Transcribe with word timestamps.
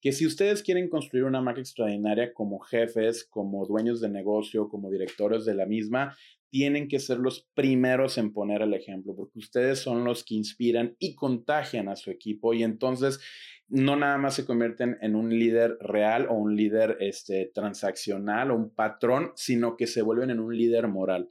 que 0.00 0.12
si 0.12 0.26
ustedes 0.26 0.62
quieren 0.62 0.88
construir 0.88 1.24
una 1.24 1.42
marca 1.42 1.60
extraordinaria 1.60 2.32
como 2.32 2.60
jefes, 2.60 3.24
como 3.24 3.66
dueños 3.66 4.00
de 4.00 4.08
negocio, 4.08 4.68
como 4.68 4.90
directores 4.90 5.44
de 5.44 5.54
la 5.54 5.66
misma, 5.66 6.16
tienen 6.50 6.88
que 6.88 6.98
ser 6.98 7.18
los 7.18 7.48
primeros 7.54 8.18
en 8.18 8.32
poner 8.32 8.62
el 8.62 8.74
ejemplo, 8.74 9.14
porque 9.14 9.38
ustedes 9.38 9.78
son 9.78 10.04
los 10.04 10.24
que 10.24 10.34
inspiran 10.34 10.96
y 10.98 11.14
contagian 11.14 11.88
a 11.88 11.96
su 11.96 12.10
equipo 12.10 12.54
y 12.54 12.64
entonces 12.64 13.20
no 13.68 13.94
nada 13.94 14.18
más 14.18 14.34
se 14.34 14.44
convierten 14.44 14.98
en 15.00 15.14
un 15.14 15.30
líder 15.30 15.78
real 15.80 16.26
o 16.28 16.34
un 16.34 16.56
líder 16.56 16.96
este, 16.98 17.50
transaccional 17.54 18.50
o 18.50 18.56
un 18.56 18.74
patrón, 18.74 19.30
sino 19.36 19.76
que 19.76 19.86
se 19.86 20.02
vuelven 20.02 20.30
en 20.30 20.40
un 20.40 20.56
líder 20.56 20.88
moral. 20.88 21.28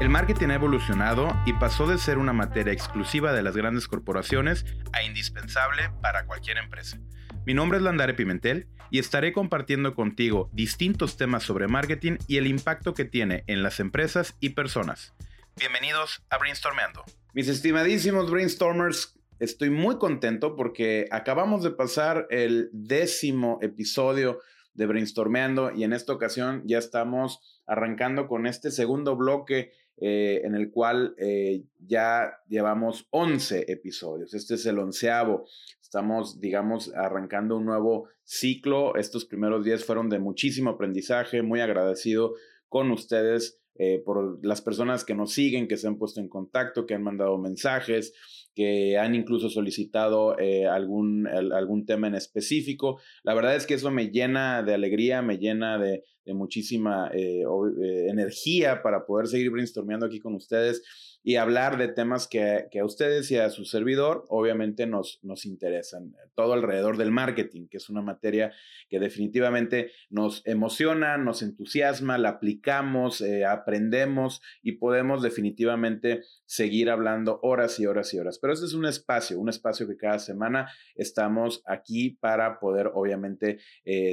El 0.00 0.10
marketing 0.10 0.48
ha 0.48 0.54
evolucionado 0.54 1.28
y 1.46 1.52
pasó 1.54 1.86
de 1.86 1.98
ser 1.98 2.18
una 2.18 2.32
materia 2.32 2.72
exclusiva 2.72 3.32
de 3.32 3.42
las 3.42 3.56
grandes 3.56 3.88
corporaciones 3.88 4.64
a 4.92 5.02
indispensable 5.02 5.90
para 6.02 6.26
cualquier 6.26 6.58
empresa. 6.58 6.98
Mi 7.46 7.54
nombre 7.54 7.78
es 7.78 7.84
Landare 7.84 8.14
Pimentel 8.14 8.68
y 8.90 8.98
estaré 8.98 9.32
compartiendo 9.32 9.94
contigo 9.94 10.50
distintos 10.52 11.16
temas 11.16 11.42
sobre 11.42 11.68
marketing 11.68 12.18
y 12.26 12.36
el 12.36 12.46
impacto 12.46 12.94
que 12.94 13.04
tiene 13.04 13.44
en 13.46 13.62
las 13.62 13.80
empresas 13.80 14.36
y 14.40 14.50
personas. 14.50 15.14
Bienvenidos 15.56 16.22
a 16.28 16.38
Brainstormeando. 16.38 17.04
Mis 17.32 17.48
estimadísimos 17.48 18.30
brainstormers, 18.30 19.18
estoy 19.38 19.70
muy 19.70 19.98
contento 19.98 20.56
porque 20.56 21.06
acabamos 21.10 21.62
de 21.62 21.70
pasar 21.70 22.26
el 22.30 22.68
décimo 22.72 23.58
episodio 23.62 24.40
de 24.74 24.86
Brainstormeando 24.86 25.72
y 25.72 25.84
en 25.84 25.92
esta 25.92 26.12
ocasión 26.12 26.62
ya 26.66 26.78
estamos 26.78 27.40
arrancando 27.66 28.28
con 28.28 28.46
este 28.46 28.70
segundo 28.70 29.16
bloque 29.16 29.72
eh, 29.98 30.42
en 30.44 30.54
el 30.54 30.70
cual 30.70 31.14
eh, 31.18 31.64
ya 31.78 32.38
llevamos 32.48 33.06
11 33.10 33.70
episodios. 33.72 34.34
Este 34.34 34.54
es 34.54 34.66
el 34.66 34.78
onceavo. 34.78 35.46
Estamos, 35.80 36.38
digamos, 36.40 36.92
arrancando 36.94 37.56
un 37.56 37.64
nuevo 37.64 38.08
ciclo. 38.22 38.96
Estos 38.96 39.24
primeros 39.24 39.64
días 39.64 39.84
fueron 39.84 40.10
de 40.10 40.18
muchísimo 40.18 40.70
aprendizaje, 40.70 41.42
muy 41.42 41.60
agradecido 41.60 42.34
con 42.68 42.90
ustedes 42.90 43.58
eh, 43.78 44.02
por 44.04 44.44
las 44.44 44.60
personas 44.60 45.04
que 45.04 45.14
nos 45.14 45.32
siguen, 45.32 45.68
que 45.68 45.76
se 45.76 45.86
han 45.86 45.96
puesto 45.96 46.20
en 46.20 46.28
contacto, 46.28 46.86
que 46.86 46.94
han 46.94 47.02
mandado 47.02 47.38
mensajes, 47.38 48.14
que 48.56 48.98
han 48.98 49.14
incluso 49.14 49.50
solicitado 49.50 50.34
algún, 50.70 51.28
algún 51.28 51.86
tema 51.86 52.08
en 52.08 52.16
específico. 52.16 52.98
La 53.22 53.34
verdad 53.34 53.54
es 53.54 53.66
que 53.66 53.74
eso 53.74 53.90
me 53.90 54.10
llena 54.10 54.62
de 54.62 54.74
alegría, 54.74 55.22
me 55.22 55.38
llena 55.38 55.78
de, 55.78 56.02
de 56.26 56.34
muchísima 56.34 57.08
eh, 57.14 57.42
eh, 57.42 58.06
energía 58.10 58.82
para 58.82 59.06
poder 59.06 59.28
seguir 59.28 59.50
brainstormeando 59.50 60.06
aquí 60.06 60.18
con 60.18 60.34
ustedes 60.34 60.82
y 61.26 61.34
hablar 61.34 61.76
de 61.76 61.88
temas 61.88 62.28
que, 62.28 62.68
a 62.80 62.84
ustedes 62.84 63.32
y 63.32 63.36
a 63.36 63.50
su 63.50 63.64
servidor 63.64 64.24
obviamente 64.28 64.86
nos, 64.86 65.18
nos 65.24 65.44
interesan. 65.44 66.14
Todo 66.36 66.52
alrededor 66.52 66.98
del 66.98 67.10
marketing, 67.10 67.66
que 67.66 67.78
es 67.78 67.90
una 67.90 68.00
materia 68.00 68.52
que 68.88 69.00
definitivamente 69.00 69.90
nos 70.08 70.46
emociona, 70.46 71.18
nos 71.18 71.42
entusiasma, 71.42 72.16
la 72.16 72.28
aplicamos, 72.28 73.20
eh, 73.22 73.44
aprendemos 73.44 74.40
y 74.62 74.76
podemos 74.76 75.20
definitivamente 75.20 76.22
seguir 76.44 76.90
hablando 76.90 77.40
horas 77.42 77.80
y 77.80 77.86
horas 77.86 78.14
y 78.14 78.20
horas. 78.20 78.38
Pero 78.38 78.52
este 78.52 78.66
es 78.66 78.74
un 78.74 78.86
espacio, 78.86 79.40
un 79.40 79.48
espacio 79.48 79.88
que 79.88 79.96
cada 79.96 80.20
semana 80.20 80.70
estamos 80.94 81.60
aquí 81.66 82.10
para 82.20 82.60
poder 82.60 82.92
obviamente 82.94 83.58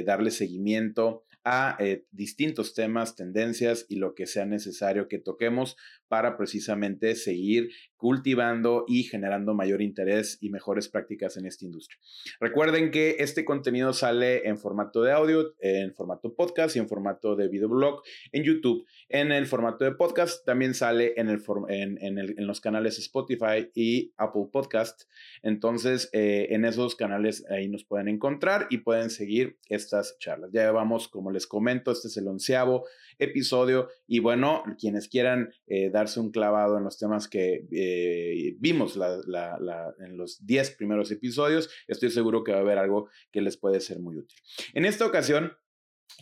darle 0.04 0.32
seguimiento 0.32 1.22
a 1.44 1.76
distintos 2.10 2.74
temas, 2.74 3.16
tendencias 3.16 3.86
y 3.88 3.96
lo 3.96 4.14
que 4.14 4.26
sea 4.26 4.46
necesario 4.46 5.08
que 5.08 5.18
toquemos 5.18 5.76
para 6.08 6.36
precisamente 6.36 7.16
seguir 7.16 7.70
cultivando 7.96 8.84
y 8.86 9.04
generando 9.04 9.54
mayor 9.54 9.80
interés 9.80 10.36
y 10.40 10.50
mejores 10.50 10.88
prácticas 10.88 11.36
en 11.36 11.46
esta 11.46 11.64
industria. 11.64 11.98
Recuerden 12.38 12.90
que 12.90 13.16
este 13.18 13.44
contenido 13.44 13.92
sale 13.92 14.46
en 14.46 14.58
formato 14.58 15.02
de 15.02 15.12
audio, 15.12 15.54
en 15.58 15.94
formato 15.94 16.34
podcast 16.34 16.76
y 16.76 16.80
en 16.80 16.88
formato 16.88 17.34
de 17.34 17.48
videoblog 17.48 18.02
en 18.32 18.44
YouTube. 18.44 18.86
En 19.08 19.32
el 19.32 19.46
formato 19.46 19.84
de 19.84 19.92
podcast 19.92 20.44
también 20.44 20.74
sale 20.74 21.14
en, 21.16 21.28
el, 21.30 21.42
en, 21.68 22.46
los 22.46 22.60
canales 22.60 22.98
Spotify 22.98 23.70
y 23.74 24.12
Apple 24.16 24.48
Podcast. 24.52 25.04
Entonces, 25.42 26.10
eh, 26.12 26.48
en 26.50 26.64
esos 26.64 26.96
canales 26.96 27.44
ahí 27.50 27.68
nos 27.68 27.84
pueden 27.84 28.08
encontrar 28.08 28.66
y 28.70 28.78
pueden 28.78 29.10
seguir 29.10 29.58
estas 29.68 30.18
charlas. 30.18 30.50
Ya 30.52 30.70
vamos, 30.72 31.08
como 31.08 31.30
les 31.34 31.46
comento, 31.46 31.92
este 31.92 32.08
es 32.08 32.16
el 32.16 32.28
onceavo 32.28 32.86
episodio 33.18 33.88
y 34.06 34.20
bueno, 34.20 34.64
quienes 34.78 35.08
quieran 35.08 35.52
eh, 35.66 35.90
darse 35.90 36.20
un 36.20 36.30
clavado 36.30 36.78
en 36.78 36.84
los 36.84 36.98
temas 36.98 37.28
que 37.28 37.66
eh, 37.70 38.56
vimos 38.58 38.96
en 38.96 40.16
los 40.16 40.44
10 40.46 40.70
primeros 40.72 41.10
episodios, 41.10 41.68
estoy 41.86 42.10
seguro 42.10 42.42
que 42.44 42.52
va 42.52 42.58
a 42.58 42.62
haber 42.62 42.78
algo 42.78 43.08
que 43.30 43.42
les 43.42 43.56
puede 43.56 43.80
ser 43.80 44.00
muy 44.00 44.16
útil. 44.16 44.38
En 44.72 44.84
esta 44.84 45.06
ocasión, 45.06 45.52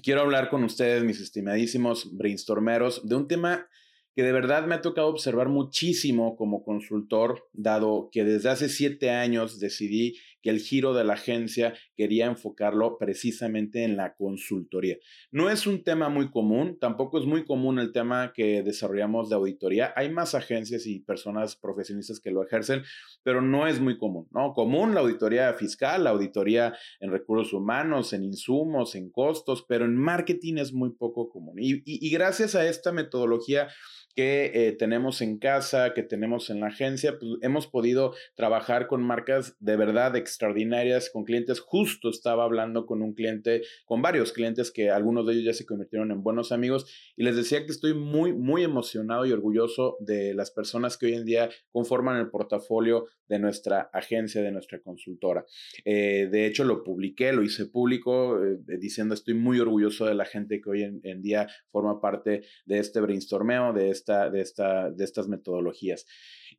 quiero 0.02 0.22
hablar 0.22 0.48
con 0.48 0.64
ustedes, 0.64 1.04
mis 1.04 1.20
estimadísimos 1.20 2.16
brainstormeros, 2.16 3.06
de 3.08 3.14
un 3.14 3.28
tema 3.28 3.68
que 4.14 4.22
de 4.22 4.32
verdad 4.32 4.66
me 4.66 4.74
ha 4.74 4.82
tocado 4.82 5.08
observar 5.08 5.48
muchísimo 5.48 6.36
como 6.36 6.62
consultor, 6.64 7.48
dado 7.52 8.10
que 8.12 8.24
desde 8.24 8.50
hace 8.50 8.68
siete 8.68 9.10
años 9.10 9.58
decidí 9.58 10.16
que 10.42 10.50
el 10.50 10.60
giro 10.60 10.92
de 10.94 11.04
la 11.04 11.14
agencia 11.14 11.74
quería 11.96 12.26
enfocarlo 12.26 12.98
precisamente 12.98 13.84
en 13.84 13.96
la 13.96 14.14
consultoría. 14.14 14.96
No 15.30 15.50
es 15.50 15.66
un 15.66 15.84
tema 15.84 16.08
muy 16.08 16.30
común, 16.30 16.78
tampoco 16.78 17.18
es 17.18 17.26
muy 17.26 17.44
común 17.44 17.78
el 17.78 17.92
tema 17.92 18.32
que 18.34 18.62
desarrollamos 18.62 19.28
de 19.28 19.36
auditoría. 19.36 19.92
Hay 19.96 20.10
más 20.10 20.34
agencias 20.34 20.86
y 20.86 21.00
personas 21.00 21.56
profesionistas 21.56 22.20
que 22.20 22.30
lo 22.30 22.44
ejercen, 22.44 22.82
pero 23.22 23.40
no 23.40 23.66
es 23.66 23.80
muy 23.80 23.98
común, 23.98 24.28
¿no? 24.32 24.52
Común 24.52 24.94
la 24.94 25.00
auditoría 25.00 25.52
fiscal, 25.54 26.04
la 26.04 26.10
auditoría 26.10 26.74
en 27.00 27.10
recursos 27.10 27.52
humanos, 27.52 28.12
en 28.12 28.24
insumos, 28.24 28.94
en 28.94 29.10
costos, 29.10 29.64
pero 29.68 29.84
en 29.84 29.96
marketing 29.96 30.58
es 30.58 30.72
muy 30.72 30.90
poco 30.90 31.30
común. 31.30 31.58
y, 31.58 31.82
y 31.84 32.10
gracias 32.10 32.54
a 32.54 32.66
esta 32.66 32.92
metodología, 32.92 33.68
que 34.14 34.50
eh, 34.54 34.72
tenemos 34.72 35.22
en 35.22 35.38
casa, 35.38 35.94
que 35.94 36.02
tenemos 36.02 36.50
en 36.50 36.60
la 36.60 36.66
agencia, 36.68 37.18
pues 37.18 37.32
hemos 37.42 37.66
podido 37.66 38.14
trabajar 38.34 38.86
con 38.86 39.02
marcas 39.02 39.56
de 39.60 39.76
verdad 39.76 40.16
extraordinarias, 40.16 41.10
con 41.10 41.24
clientes. 41.24 41.60
Justo 41.60 42.10
estaba 42.10 42.44
hablando 42.44 42.86
con 42.86 43.02
un 43.02 43.14
cliente, 43.14 43.62
con 43.86 44.02
varios 44.02 44.32
clientes 44.32 44.70
que 44.70 44.90
algunos 44.90 45.26
de 45.26 45.34
ellos 45.34 45.44
ya 45.44 45.54
se 45.54 45.66
convirtieron 45.66 46.10
en 46.10 46.22
buenos 46.22 46.52
amigos 46.52 46.86
y 47.16 47.24
les 47.24 47.36
decía 47.36 47.64
que 47.64 47.72
estoy 47.72 47.94
muy, 47.94 48.32
muy 48.32 48.64
emocionado 48.64 49.24
y 49.24 49.32
orgulloso 49.32 49.96
de 50.00 50.34
las 50.34 50.50
personas 50.50 50.98
que 50.98 51.06
hoy 51.06 51.14
en 51.14 51.24
día 51.24 51.50
conforman 51.70 52.18
el 52.18 52.30
portafolio 52.30 53.06
de 53.28 53.38
nuestra 53.38 53.88
agencia, 53.94 54.42
de 54.42 54.52
nuestra 54.52 54.80
consultora. 54.80 55.46
Eh, 55.86 56.28
de 56.30 56.46
hecho, 56.46 56.64
lo 56.64 56.84
publiqué, 56.84 57.32
lo 57.32 57.42
hice 57.42 57.66
público, 57.66 58.44
eh, 58.44 58.58
diciendo 58.78 59.14
estoy 59.14 59.34
muy 59.34 59.58
orgulloso 59.58 60.04
de 60.04 60.14
la 60.14 60.26
gente 60.26 60.60
que 60.60 60.68
hoy 60.68 60.82
en, 60.82 61.00
en 61.04 61.22
día 61.22 61.46
forma 61.70 62.00
parte 62.00 62.42
de 62.66 62.78
este 62.78 63.00
brainstormeo, 63.00 63.72
de 63.72 63.88
este 63.88 64.01
de, 64.04 64.40
esta, 64.40 64.90
de 64.90 65.04
estas 65.04 65.28
metodologías. 65.28 66.06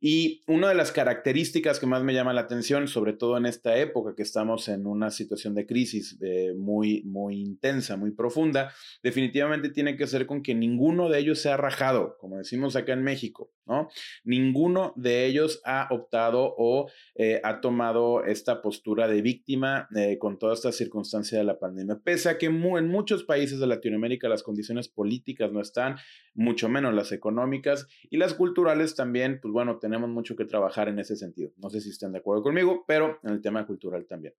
Y 0.00 0.42
una 0.46 0.68
de 0.68 0.74
las 0.74 0.92
características 0.92 1.78
que 1.80 1.86
más 1.86 2.02
me 2.02 2.14
llama 2.14 2.32
la 2.32 2.42
atención, 2.42 2.88
sobre 2.88 3.12
todo 3.12 3.36
en 3.38 3.46
esta 3.46 3.76
época 3.78 4.14
que 4.14 4.22
estamos 4.22 4.68
en 4.68 4.86
una 4.86 5.10
situación 5.10 5.54
de 5.54 5.66
crisis 5.66 6.18
eh, 6.20 6.52
muy, 6.56 7.02
muy 7.04 7.40
intensa, 7.40 7.96
muy 7.96 8.10
profunda, 8.10 8.72
definitivamente 9.02 9.70
tiene 9.70 9.96
que 9.96 10.06
ser 10.06 10.26
con 10.26 10.42
que 10.42 10.54
ninguno 10.54 11.08
de 11.08 11.20
ellos 11.20 11.40
se 11.40 11.48
ha 11.48 11.56
rajado, 11.56 12.16
como 12.18 12.38
decimos 12.38 12.76
acá 12.76 12.92
en 12.92 13.02
México, 13.02 13.50
¿no? 13.66 13.88
Ninguno 14.24 14.92
de 14.96 15.26
ellos 15.26 15.60
ha 15.64 15.88
optado 15.90 16.54
o 16.56 16.90
eh, 17.14 17.40
ha 17.42 17.60
tomado 17.60 18.24
esta 18.24 18.62
postura 18.62 19.08
de 19.08 19.22
víctima 19.22 19.88
eh, 19.94 20.18
con 20.18 20.38
toda 20.38 20.54
esta 20.54 20.72
circunstancia 20.72 21.38
de 21.38 21.44
la 21.44 21.58
pandemia. 21.58 21.98
Pese 22.02 22.28
a 22.28 22.38
que 22.38 22.46
en 22.46 22.88
muchos 22.88 23.24
países 23.24 23.58
de 23.58 23.66
Latinoamérica 23.66 24.28
las 24.28 24.42
condiciones 24.42 24.88
políticas 24.88 25.52
no 25.52 25.60
están, 25.60 25.96
mucho 26.34 26.68
menos 26.68 26.94
las 26.94 27.12
económicas 27.12 27.86
y 28.10 28.16
las 28.16 28.34
culturales 28.34 28.94
también, 28.94 29.38
pues 29.40 29.52
bueno, 29.52 29.78
tenemos 29.78 30.10
mucho 30.10 30.36
que 30.36 30.44
trabajar 30.44 30.88
en 30.88 30.98
ese 30.98 31.16
sentido. 31.16 31.52
No 31.56 31.70
sé 31.70 31.80
si 31.80 31.90
están 31.90 32.12
de 32.12 32.18
acuerdo 32.18 32.42
conmigo, 32.42 32.84
pero 32.86 33.18
en 33.22 33.32
el 33.32 33.40
tema 33.40 33.66
cultural 33.66 34.06
también. 34.06 34.34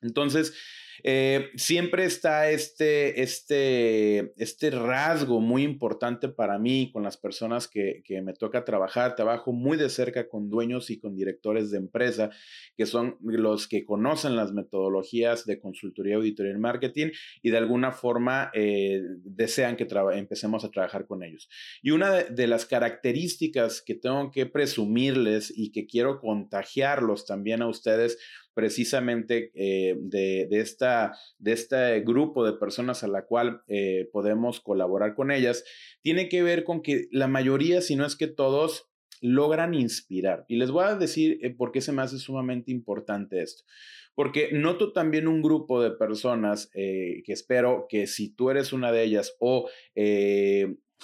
Entonces, 0.00 0.54
eh, 1.02 1.50
siempre 1.56 2.04
está 2.04 2.50
este, 2.50 3.22
este, 3.22 4.32
este 4.36 4.70
rasgo 4.70 5.40
muy 5.40 5.62
importante 5.62 6.28
para 6.28 6.58
mí 6.58 6.90
con 6.92 7.02
las 7.02 7.16
personas 7.16 7.68
que, 7.68 8.02
que, 8.04 8.22
me 8.22 8.32
toca 8.32 8.64
trabajar. 8.64 9.16
Trabajo 9.16 9.52
muy 9.52 9.76
de 9.76 9.88
cerca 9.88 10.28
con 10.28 10.48
dueños 10.48 10.90
y 10.90 10.98
con 10.98 11.16
directores 11.16 11.70
de 11.70 11.78
empresa, 11.78 12.30
que 12.76 12.86
son 12.86 13.16
los 13.22 13.68
que 13.68 13.84
conocen 13.84 14.36
las 14.36 14.52
metodologías 14.52 15.44
de 15.46 15.58
consultoría, 15.58 16.16
auditoría 16.16 16.52
y 16.52 16.58
marketing 16.58 17.10
y 17.42 17.50
de 17.50 17.58
alguna 17.58 17.92
forma 17.92 18.50
eh, 18.54 19.02
desean 19.24 19.76
que 19.76 19.86
empecemos 20.14 20.64
a 20.64 20.70
trabajar 20.70 21.06
con 21.06 21.22
ellos. 21.22 21.48
Y 21.82 21.90
una 21.90 22.10
de, 22.10 22.24
de 22.24 22.46
las 22.46 22.66
características 22.66 23.82
que 23.82 23.94
tengo 23.94 24.30
que 24.30 24.46
presumirles 24.46 25.52
y 25.54 25.72
que 25.72 25.86
quiero 25.86 26.20
contagiarlos 26.20 27.26
también 27.26 27.62
a 27.62 27.68
ustedes 27.68 28.18
precisamente 28.54 29.50
eh, 29.54 29.96
de, 29.98 30.48
esta, 30.52 31.12
de 31.38 31.52
este 31.52 32.00
grupo 32.00 32.44
de 32.46 32.54
personas 32.54 33.02
a 33.02 33.08
la 33.08 33.26
cual 33.26 33.62
eh, 33.66 34.08
podemos 34.12 34.60
colaborar 34.60 35.14
con 35.14 35.30
ellas, 35.30 35.64
tiene 36.00 36.28
que 36.28 36.42
ver 36.42 36.64
con 36.64 36.80
que 36.80 37.08
la 37.10 37.28
mayoría, 37.28 37.80
si 37.80 37.96
no 37.96 38.06
es 38.06 38.16
que 38.16 38.28
todos, 38.28 38.88
logran 39.20 39.74
inspirar. 39.74 40.44
Y 40.48 40.56
les 40.56 40.70
voy 40.70 40.84
a 40.84 40.94
decir 40.96 41.38
eh, 41.42 41.50
por 41.50 41.72
qué 41.72 41.80
se 41.80 41.92
me 41.92 42.02
hace 42.02 42.18
sumamente 42.18 42.70
importante 42.70 43.42
esto. 43.42 43.64
Porque 44.14 44.50
noto 44.52 44.92
también 44.92 45.26
un 45.26 45.42
grupo 45.42 45.82
de 45.82 45.90
personas 45.90 46.70
que 46.72 47.24
espero 47.26 47.86
que 47.88 48.06
si 48.06 48.32
tú 48.32 48.48
eres 48.48 48.72
una 48.72 48.92
de 48.92 49.02
ellas 49.02 49.34
o 49.40 49.68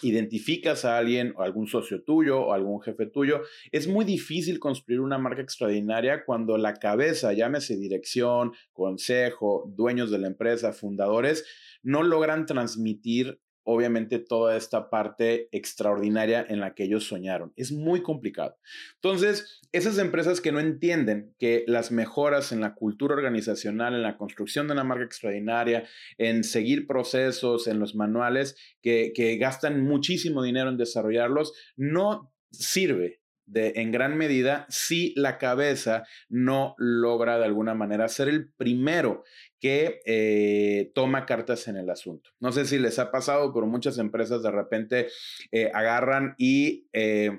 identificas 0.02 0.84
a 0.84 0.96
alguien 0.96 1.34
o 1.37 1.42
algún 1.42 1.66
socio 1.66 2.02
tuyo 2.02 2.40
o 2.40 2.52
algún 2.52 2.81
jefe 2.81 3.06
tuyo, 3.06 3.42
es 3.72 3.88
muy 3.88 4.04
difícil 4.04 4.58
construir 4.58 5.00
una 5.00 5.19
marca 5.19 5.42
extraordinaria 5.42 6.25
cuando 6.25 6.56
la 6.56 6.75
cabeza, 6.75 7.32
llámese 7.32 7.76
dirección, 7.76 8.52
consejo, 8.72 9.70
dueños 9.75 10.10
de 10.10 10.19
la 10.19 10.26
empresa, 10.28 10.72
fundadores, 10.72 11.44
no 11.82 12.02
logran 12.02 12.46
transmitir 12.46 13.40
obviamente 13.64 14.18
toda 14.18 14.56
esta 14.56 14.90
parte 14.90 15.48
extraordinaria 15.52 16.44
en 16.48 16.60
la 16.60 16.74
que 16.74 16.84
ellos 16.84 17.04
soñaron. 17.06 17.52
Es 17.56 17.72
muy 17.72 18.02
complicado. 18.02 18.56
Entonces, 18.96 19.60
esas 19.72 19.98
empresas 19.98 20.40
que 20.40 20.52
no 20.52 20.60
entienden 20.60 21.34
que 21.38 21.64
las 21.66 21.92
mejoras 21.92 22.52
en 22.52 22.60
la 22.60 22.74
cultura 22.74 23.14
organizacional, 23.14 23.94
en 23.94 24.02
la 24.02 24.16
construcción 24.16 24.66
de 24.66 24.74
una 24.74 24.84
marca 24.84 25.04
extraordinaria, 25.04 25.88
en 26.18 26.44
seguir 26.44 26.86
procesos, 26.86 27.66
en 27.66 27.78
los 27.78 27.94
manuales, 27.94 28.56
que, 28.82 29.12
que 29.14 29.36
gastan 29.36 29.82
muchísimo 29.82 30.42
dinero 30.42 30.70
en 30.70 30.76
desarrollarlos, 30.76 31.52
no 31.76 32.32
sirve 32.50 33.20
de, 33.50 33.73
en 33.76 33.93
gran 33.93 34.17
medida 34.17 34.67
si 34.69 35.12
la 35.17 35.38
cabeza 35.38 36.05
no 36.29 36.75
logra 36.79 37.38
de 37.38 37.44
alguna 37.44 37.75
manera 37.75 38.08
ser 38.08 38.29
el 38.29 38.52
primero 38.52 39.25
que 39.61 40.00
eh, 40.06 40.91
toma 40.94 41.26
cartas 41.26 41.69
en 41.69 41.76
el 41.76 41.91
asunto. 41.91 42.31
No 42.41 42.52
sé 42.52 42.64
si 42.64 42.79
les 42.79 42.99
ha 42.99 43.11
pasado, 43.11 43.52
pero 43.52 43.67
muchas 43.67 43.99
empresas 43.99 44.43
de 44.43 44.50
repente 44.50 45.08
eh, 45.52 45.70
agarran 45.75 46.35
y... 46.38 46.88
Eh, 46.93 47.38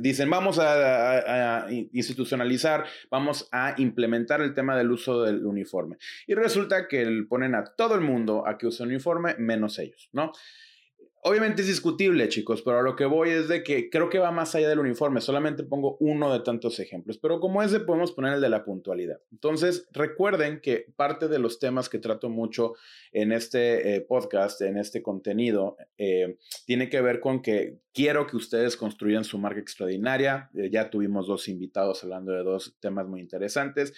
dicen, 0.00 0.30
vamos 0.30 0.58
a, 0.60 1.66
institucionalizar, 1.68 2.86
vamos 3.10 3.48
a 3.50 3.74
implementar 3.76 4.40
el 4.40 4.54
tema 4.54 4.78
del 4.78 4.92
uso 4.92 5.22
del 5.24 5.44
uniforme. 5.44 5.96
Y 6.28 6.34
resulta 6.34 6.86
que 6.86 7.24
ponen 7.28 7.56
a 7.56 7.64
todo 7.64 7.96
el 7.96 8.02
mundo 8.02 8.46
a 8.46 8.56
que 8.56 8.68
use 8.68 8.84
uniforme, 8.84 9.34
menos 9.36 9.80
ellos, 9.80 10.08
¿no? 10.12 10.30
Obviamente 11.28 11.60
es 11.60 11.68
discutible, 11.68 12.26
chicos, 12.30 12.62
pero 12.62 12.80
lo 12.80 12.96
que 12.96 13.04
voy 13.04 13.28
es 13.28 13.48
de 13.48 13.62
que 13.62 13.90
creo 13.90 14.08
que 14.08 14.18
va 14.18 14.30
más 14.30 14.54
allá 14.54 14.70
del 14.70 14.78
uniforme. 14.78 15.20
Solamente 15.20 15.62
pongo 15.62 15.98
uno 16.00 16.32
de 16.32 16.40
tantos 16.40 16.80
ejemplos, 16.80 17.18
pero 17.18 17.38
como 17.38 17.62
ese 17.62 17.80
podemos 17.80 18.12
poner 18.12 18.32
el 18.32 18.40
de 18.40 18.48
la 18.48 18.64
puntualidad. 18.64 19.20
Entonces, 19.30 19.86
recuerden 19.92 20.62
que 20.62 20.86
parte 20.96 21.28
de 21.28 21.38
los 21.38 21.58
temas 21.58 21.90
que 21.90 21.98
trato 21.98 22.30
mucho 22.30 22.76
en 23.12 23.32
este 23.32 23.94
eh, 23.94 24.00
podcast, 24.00 24.62
en 24.62 24.78
este 24.78 25.02
contenido, 25.02 25.76
eh, 25.98 26.38
tiene 26.64 26.88
que 26.88 27.02
ver 27.02 27.20
con 27.20 27.42
que 27.42 27.76
quiero 27.92 28.26
que 28.26 28.36
ustedes 28.38 28.78
construyan 28.78 29.24
su 29.24 29.36
marca 29.36 29.60
extraordinaria. 29.60 30.48
Eh, 30.54 30.70
ya 30.72 30.88
tuvimos 30.88 31.26
dos 31.26 31.46
invitados 31.48 32.02
hablando 32.04 32.32
de 32.32 32.42
dos 32.42 32.78
temas 32.80 33.06
muy 33.06 33.20
interesantes. 33.20 33.92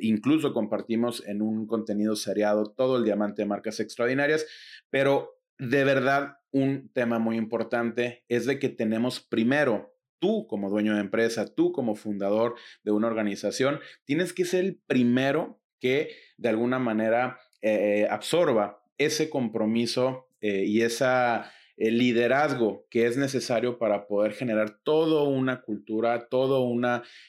incluso 0.00 0.54
compartimos 0.54 1.22
en 1.26 1.42
un 1.42 1.66
contenido 1.66 2.16
seriado 2.16 2.64
todo 2.64 2.96
el 2.96 3.04
diamante 3.04 3.42
de 3.42 3.46
marcas 3.46 3.78
extraordinarias, 3.78 4.46
pero 4.88 5.38
de 5.58 5.84
verdad 5.84 6.38
un 6.52 6.90
tema 6.92 7.18
muy 7.18 7.36
importante 7.36 8.24
es 8.28 8.46
de 8.46 8.58
que 8.58 8.68
tenemos 8.68 9.20
primero, 9.20 9.96
tú 10.18 10.46
como 10.46 10.70
dueño 10.70 10.94
de 10.94 11.00
empresa, 11.00 11.52
tú 11.52 11.72
como 11.72 11.96
fundador 11.96 12.54
de 12.84 12.92
una 12.92 13.08
organización, 13.08 13.80
tienes 14.04 14.32
que 14.32 14.44
ser 14.44 14.64
el 14.64 14.76
primero 14.86 15.60
que 15.80 16.10
de 16.36 16.48
alguna 16.48 16.78
manera 16.78 17.40
eh, 17.60 18.06
absorba 18.08 18.84
ese 18.98 19.28
compromiso 19.28 20.28
eh, 20.40 20.64
y 20.64 20.82
ese 20.82 21.06
liderazgo 21.76 22.86
que 22.90 23.06
es 23.06 23.16
necesario 23.16 23.78
para 23.78 24.06
poder 24.06 24.32
generar 24.32 24.78
toda 24.84 25.24
una 25.24 25.62
cultura, 25.62 26.28
todo 26.28 26.62
un 26.62 26.86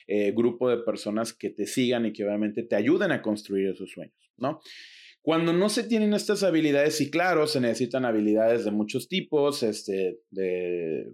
eh, 0.08 0.32
grupo 0.32 0.70
de 0.70 0.84
personas 0.84 1.34
que 1.34 1.50
te 1.50 1.66
sigan 1.66 2.06
y 2.06 2.14
que 2.14 2.26
obviamente 2.26 2.62
te 2.64 2.76
ayuden 2.76 3.12
a 3.12 3.22
construir 3.22 3.70
esos 3.70 3.90
sueños, 3.90 4.32
¿no? 4.38 4.60
Cuando 5.24 5.54
no 5.54 5.70
se 5.70 5.86
tienen 5.86 6.14
estas 6.14 6.44
habilidades, 6.44 7.00
y 7.00 7.10
claro, 7.10 7.48
se 7.48 7.62
necesitan 7.62 8.04
habilidades 8.04 8.66
de 8.66 8.72
muchos 8.72 9.08
tipos, 9.08 9.64
este, 9.64 10.20
de, 10.30 11.08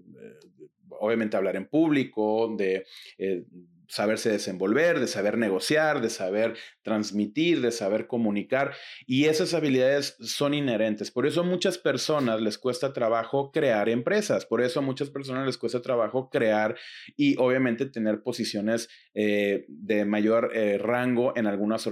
obviamente 1.00 1.38
hablar 1.38 1.56
en 1.56 1.68
público, 1.68 2.56
de 2.58 2.86
eh, 3.20 3.44
saberse 3.90 4.30
desenvolver, 4.32 5.00
de 5.00 5.08
saber 5.08 5.38
negociar, 5.38 6.00
de 6.00 6.10
saber 6.10 6.56
transmitir, 6.84 7.62
de 7.62 7.72
saber 7.72 8.08
comunicar. 8.08 8.74
Y 9.06 9.26
esas 9.26 9.54
habilidades 9.54 10.16
son 10.22 10.54
inherentes. 10.54 11.12
Por 11.12 11.26
eso 11.26 11.42
a 11.42 11.44
muchas 11.44 11.78
personas 11.78 12.40
les 12.40 12.58
cuesta 12.58 12.94
trabajo 12.94 13.52
crear 13.52 13.90
empresas. 13.90 14.46
Por 14.46 14.62
eso 14.62 14.80
a 14.80 14.84
muchas 14.84 15.10
personas 15.10 15.46
les 15.46 15.58
cuesta 15.58 15.82
trabajo 15.82 16.30
crear 16.30 16.78
y 17.18 17.36
obviamente 17.38 17.88
tener 17.88 18.22
posiciones 18.22 18.90
eh, 19.16 19.66
de 19.68 20.06
mayor 20.06 20.52
eh, 20.56 20.78
rango 20.78 21.36
en 21.36 21.48
algunas 21.48 21.86
eh, 21.88 21.92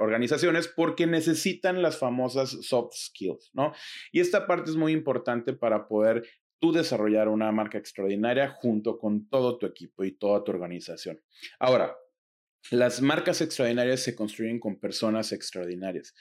organizaciones 0.00 0.68
porque 0.68 1.06
necesitan 1.06 1.82
las 1.82 1.98
famosas 1.98 2.50
soft 2.62 2.94
skills, 2.94 3.50
¿no? 3.52 3.72
Y 4.12 4.20
esta 4.20 4.46
parte 4.46 4.70
es 4.70 4.76
muy 4.76 4.92
importante 4.92 5.52
para 5.52 5.88
poder 5.88 6.22
tú 6.58 6.72
desarrollar 6.72 7.28
una 7.28 7.50
marca 7.52 7.78
extraordinaria 7.78 8.50
junto 8.60 8.98
con 8.98 9.28
todo 9.28 9.58
tu 9.58 9.66
equipo 9.66 10.04
y 10.04 10.12
toda 10.12 10.42
tu 10.44 10.52
organización. 10.52 11.20
Ahora, 11.58 11.96
las 12.70 13.00
marcas 13.00 13.40
extraordinarias 13.40 14.00
se 14.00 14.16
construyen 14.16 14.58
con 14.58 14.80
personas 14.80 15.32
extraordinarias 15.32 16.14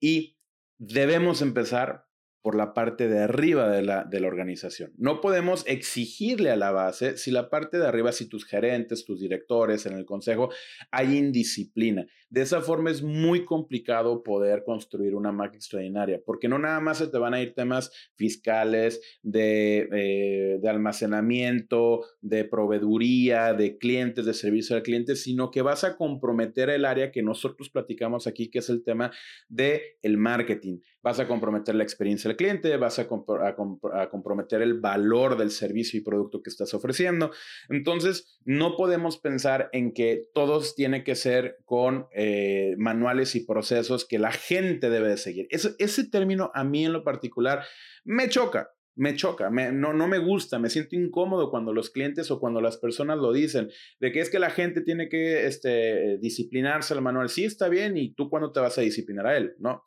y 0.00 0.36
debemos 0.78 1.42
empezar 1.42 2.06
por 2.44 2.56
la 2.56 2.74
parte 2.74 3.08
de 3.08 3.20
arriba 3.20 3.70
de 3.70 3.80
la, 3.80 4.04
de 4.04 4.20
la 4.20 4.28
organización. 4.28 4.92
No 4.98 5.22
podemos 5.22 5.64
exigirle 5.66 6.50
a 6.50 6.56
la 6.56 6.72
base 6.72 7.16
si 7.16 7.30
la 7.30 7.48
parte 7.48 7.78
de 7.78 7.86
arriba, 7.86 8.12
si 8.12 8.28
tus 8.28 8.44
gerentes, 8.44 9.06
tus 9.06 9.18
directores 9.18 9.86
en 9.86 9.94
el 9.94 10.04
consejo, 10.04 10.50
hay 10.90 11.16
indisciplina. 11.16 12.06
De 12.28 12.42
esa 12.42 12.60
forma 12.60 12.90
es 12.90 13.02
muy 13.02 13.46
complicado 13.46 14.22
poder 14.22 14.62
construir 14.62 15.14
una 15.14 15.32
marca 15.32 15.56
extraordinaria, 15.56 16.20
porque 16.22 16.48
no 16.48 16.58
nada 16.58 16.80
más 16.80 16.98
se 16.98 17.06
te 17.06 17.16
van 17.16 17.32
a 17.32 17.40
ir 17.40 17.54
temas 17.54 17.90
fiscales, 18.16 19.00
de, 19.22 19.88
eh, 19.92 20.58
de 20.60 20.68
almacenamiento, 20.68 22.02
de 22.20 22.44
proveeduría, 22.44 23.54
de 23.54 23.78
clientes, 23.78 24.26
de 24.26 24.34
servicio 24.34 24.76
al 24.76 24.82
cliente, 24.82 25.16
sino 25.16 25.50
que 25.50 25.62
vas 25.62 25.82
a 25.82 25.96
comprometer 25.96 26.68
el 26.68 26.84
área 26.84 27.10
que 27.10 27.22
nosotros 27.22 27.70
platicamos 27.70 28.26
aquí, 28.26 28.50
que 28.50 28.58
es 28.58 28.68
el 28.68 28.84
tema 28.84 29.12
del 29.48 29.80
el 30.02 30.18
marketing. 30.18 30.80
Vas 31.04 31.20
a 31.20 31.28
comprometer 31.28 31.74
la 31.74 31.84
experiencia 31.84 32.34
cliente, 32.34 32.76
vas 32.78 32.98
a, 32.98 33.06
comprometer 33.06 34.62
el 34.62 34.80
valor 34.80 35.36
del 35.36 35.50
servicio 35.50 36.00
y 36.00 36.02
producto 36.02 36.42
que 36.42 36.48
estás 36.48 36.72
ofreciendo. 36.72 37.30
Entonces, 37.68 38.40
no 38.46 38.74
podemos 38.74 39.18
pensar 39.18 39.68
en 39.72 39.92
que 39.92 40.24
todos 40.32 40.74
tiene 40.74 41.04
que 41.04 41.14
ser 41.14 41.58
con 41.66 42.06
eh, 42.14 42.74
manuales 42.78 43.36
y 43.36 43.44
procesos 43.44 44.06
que 44.06 44.18
la 44.18 44.32
gente 44.32 44.88
debe 44.88 45.10
de 45.10 45.18
seguir. 45.18 45.46
ese 45.50 46.08
término 46.08 46.50
a 46.54 46.64
mí 46.64 46.86
en 46.86 46.94
lo 46.94 47.04
particular 47.04 47.64
me 48.04 48.30
choca 48.30 48.70
me 48.96 49.16
choca, 49.16 49.50
no, 49.50 49.92
no 49.92 50.06
me 50.06 50.18
gusta, 50.18 50.58
me 50.58 50.70
siento 50.70 50.94
incómodo 50.94 51.50
cuando 51.50 51.72
los 51.72 51.90
clientes 51.90 52.30
o 52.30 52.38
cuando 52.38 52.60
las 52.60 52.76
personas 52.76 53.18
lo 53.18 53.32
dicen, 53.32 53.70
de 53.98 54.12
que 54.12 54.20
es 54.20 54.30
que 54.30 54.38
la 54.38 54.50
gente 54.50 54.82
tiene 54.82 55.08
que 55.08 55.46
este, 55.46 56.18
disciplinarse 56.18 56.94
al 56.94 57.02
manual. 57.02 57.28
Sí, 57.28 57.44
está 57.44 57.68
bien, 57.68 57.96
y 57.96 58.14
tú 58.14 58.30
cuándo 58.30 58.52
te 58.52 58.60
vas 58.60 58.78
a 58.78 58.82
disciplinar 58.82 59.26
a 59.26 59.36
él, 59.36 59.54
¿no? 59.58 59.84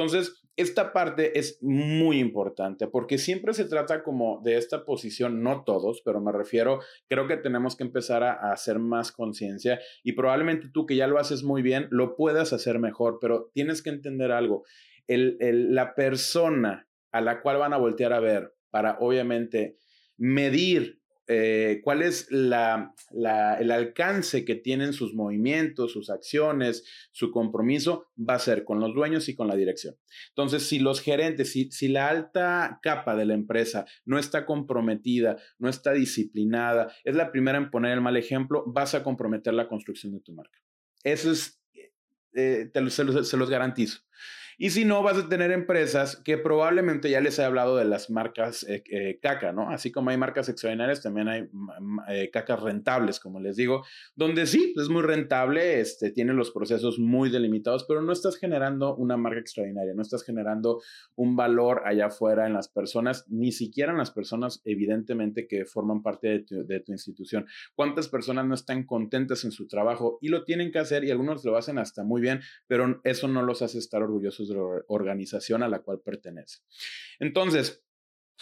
Entonces, 0.00 0.42
esta 0.56 0.94
parte 0.94 1.38
es 1.38 1.58
muy 1.62 2.18
importante 2.18 2.86
porque 2.86 3.18
siempre 3.18 3.52
se 3.52 3.66
trata 3.66 4.02
como 4.02 4.40
de 4.42 4.56
esta 4.56 4.86
posición, 4.86 5.42
no 5.42 5.62
todos, 5.64 6.00
pero 6.02 6.22
me 6.22 6.32
refiero, 6.32 6.80
creo 7.06 7.28
que 7.28 7.36
tenemos 7.36 7.76
que 7.76 7.84
empezar 7.84 8.22
a, 8.22 8.50
hacer 8.50 8.78
más 8.78 9.12
conciencia 9.12 9.78
y 10.02 10.12
probablemente 10.12 10.68
tú 10.72 10.86
que 10.86 10.96
ya 10.96 11.06
lo 11.06 11.18
haces 11.18 11.42
muy 11.42 11.60
bien, 11.60 11.86
lo 11.90 12.16
puedas 12.16 12.54
hacer 12.54 12.78
mejor, 12.78 13.18
pero 13.20 13.50
tienes 13.52 13.82
que 13.82 13.90
entender 13.90 14.32
algo. 14.32 14.64
El, 15.06 15.36
la 15.74 15.94
persona 15.94 16.88
a 17.12 17.20
la 17.20 17.42
cual 17.42 17.58
van 17.58 17.74
a 17.74 17.78
voltear 17.78 18.14
a 18.14 18.20
ver 18.20 18.54
para 18.70 18.96
obviamente 19.00 19.76
medir 20.16 20.99
eh, 21.32 21.80
cuál 21.84 22.02
es 22.02 22.26
el 22.32 22.52
alcance 23.70 24.44
que 24.44 24.56
tienen 24.56 24.92
sus 24.92 25.14
movimientos, 25.14 25.92
sus 25.92 26.10
acciones, 26.10 26.84
su 27.12 27.30
compromiso, 27.30 28.08
va 28.18 28.34
a 28.34 28.40
ser 28.40 28.64
con 28.64 28.80
los 28.80 28.92
dueños 28.92 29.28
y 29.28 29.36
con 29.36 29.46
la 29.46 29.54
dirección. 29.54 29.94
Entonces, 30.30 30.66
si 30.66 30.80
los 30.80 31.00
gerentes, 31.00 31.52
si, 31.52 31.70
si 31.70 31.86
la 31.86 32.08
alta 32.08 32.80
capa 32.82 33.14
de 33.14 33.26
la 33.26 33.34
empresa 33.34 33.86
no 34.04 34.18
está 34.18 34.44
comprometida, 34.44 35.36
no 35.60 35.68
está 35.68 35.92
disciplinada, 35.92 36.92
es 37.04 37.14
la 37.14 37.30
primera 37.30 37.58
en 37.58 37.70
poner 37.70 37.92
el 37.92 38.00
mal 38.00 38.16
ejemplo, 38.16 38.64
vas 38.66 38.96
a 38.96 39.04
comprometer 39.04 39.54
la 39.54 39.68
construcción 39.68 40.12
de 40.12 40.20
tu 40.22 40.32
marca. 40.32 40.58
Eso 41.04 41.30
es, 41.30 41.62
eh, 42.34 42.68
te 42.74 42.90
se 42.90 43.04
los 43.04 43.50
garantizo. 43.50 44.00
Y 44.62 44.68
si 44.68 44.84
no, 44.84 45.02
vas 45.02 45.16
a 45.16 45.26
tener 45.26 45.52
empresas 45.52 46.16
que 46.16 46.36
probablemente 46.36 47.08
ya 47.08 47.22
les 47.22 47.38
he 47.38 47.44
hablado 47.44 47.78
de 47.78 47.86
las 47.86 48.10
marcas 48.10 48.62
eh, 48.68 48.84
eh, 48.90 49.18
caca, 49.22 49.54
¿no? 49.54 49.70
Así 49.70 49.90
como 49.90 50.10
hay 50.10 50.18
marcas 50.18 50.50
extraordinarias, 50.50 51.02
también 51.02 51.28
hay 51.28 51.48
eh, 52.10 52.28
cacas 52.30 52.60
rentables, 52.60 53.20
como 53.20 53.40
les 53.40 53.56
digo, 53.56 53.86
donde 54.16 54.44
sí, 54.44 54.74
es 54.76 54.90
muy 54.90 55.00
rentable, 55.00 55.80
este, 55.80 56.10
tiene 56.10 56.34
los 56.34 56.50
procesos 56.50 56.98
muy 56.98 57.30
delimitados, 57.30 57.86
pero 57.88 58.02
no 58.02 58.12
estás 58.12 58.36
generando 58.36 58.94
una 58.96 59.16
marca 59.16 59.40
extraordinaria, 59.40 59.94
no 59.94 60.02
estás 60.02 60.24
generando 60.24 60.82
un 61.16 61.36
valor 61.36 61.80
allá 61.86 62.08
afuera 62.08 62.46
en 62.46 62.52
las 62.52 62.68
personas, 62.68 63.24
ni 63.28 63.52
siquiera 63.52 63.92
en 63.92 63.98
las 63.98 64.10
personas, 64.10 64.60
evidentemente, 64.66 65.46
que 65.46 65.64
forman 65.64 66.02
parte 66.02 66.28
de 66.28 66.38
tu, 66.40 66.66
de 66.66 66.80
tu 66.80 66.92
institución. 66.92 67.46
¿Cuántas 67.74 68.08
personas 68.08 68.44
no 68.44 68.56
están 68.56 68.84
contentas 68.84 69.42
en 69.44 69.52
su 69.52 69.66
trabajo 69.66 70.18
y 70.20 70.28
lo 70.28 70.44
tienen 70.44 70.70
que 70.70 70.80
hacer 70.80 71.02
y 71.04 71.10
algunos 71.10 71.46
lo 71.46 71.56
hacen 71.56 71.78
hasta 71.78 72.04
muy 72.04 72.20
bien, 72.20 72.40
pero 72.66 73.00
eso 73.04 73.26
no 73.26 73.42
los 73.42 73.62
hace 73.62 73.78
estar 73.78 74.02
orgullosos 74.02 74.49
organización 74.58 75.62
a 75.62 75.68
la 75.68 75.80
cual 75.80 76.00
pertenece. 76.00 76.58
Entonces, 77.18 77.84